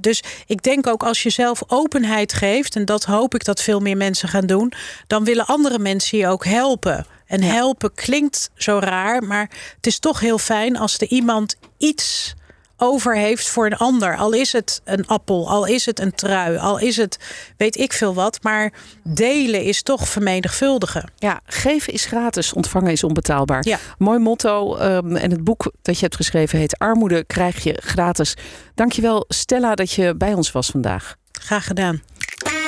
dus 0.00 0.22
ik 0.46 0.62
denk 0.62 0.86
ook 0.86 1.02
als 1.02 1.22
je 1.22 1.30
zelf 1.30 1.62
openheid 1.66 2.32
geeft, 2.32 2.76
en 2.76 2.84
dat 2.84 3.04
hoop 3.04 3.34
ik 3.34 3.44
dat 3.44 3.62
veel 3.62 3.80
meer 3.80 3.96
mensen 3.96 4.28
gaan 4.28 4.46
doen, 4.46 4.72
dan 5.06 5.24
willen 5.24 5.46
andere 5.46 5.78
mensen 5.78 6.18
je 6.18 6.28
ook 6.28 6.44
helpen. 6.44 7.06
En 7.34 7.42
helpen 7.42 7.94
klinkt 7.94 8.50
zo 8.54 8.78
raar, 8.78 9.22
maar 9.22 9.50
het 9.76 9.86
is 9.86 9.98
toch 9.98 10.20
heel 10.20 10.38
fijn 10.38 10.76
als 10.76 10.98
er 10.98 11.08
iemand 11.08 11.56
iets 11.78 12.34
over 12.76 13.16
heeft 13.16 13.48
voor 13.48 13.66
een 13.66 13.76
ander. 13.76 14.16
Al 14.16 14.32
is 14.32 14.52
het 14.52 14.80
een 14.84 15.06
appel, 15.06 15.50
al 15.50 15.66
is 15.66 15.86
het 15.86 16.00
een 16.00 16.14
trui, 16.14 16.58
al 16.58 16.78
is 16.78 16.96
het 16.96 17.18
weet 17.56 17.78
ik 17.78 17.92
veel 17.92 18.14
wat. 18.14 18.38
Maar 18.42 18.72
delen 19.02 19.62
is 19.62 19.82
toch 19.82 20.08
vermenigvuldigen. 20.08 21.10
Ja, 21.16 21.40
geven 21.46 21.92
is 21.92 22.04
gratis, 22.04 22.52
ontvangen 22.52 22.92
is 22.92 23.04
onbetaalbaar. 23.04 23.66
Ja. 23.68 23.78
Mooi 23.98 24.18
motto. 24.18 24.78
Um, 24.78 25.16
en 25.16 25.30
het 25.30 25.44
boek 25.44 25.72
dat 25.82 25.94
je 25.94 26.02
hebt 26.02 26.16
geschreven 26.16 26.58
heet 26.58 26.78
Armoede 26.78 27.24
krijg 27.24 27.62
je 27.62 27.80
gratis. 27.82 28.36
Dankjewel 28.74 29.24
Stella 29.28 29.74
dat 29.74 29.90
je 29.92 30.14
bij 30.16 30.34
ons 30.34 30.52
was 30.52 30.70
vandaag. 30.70 31.16
Graag 31.32 31.66
gedaan. 31.66 32.02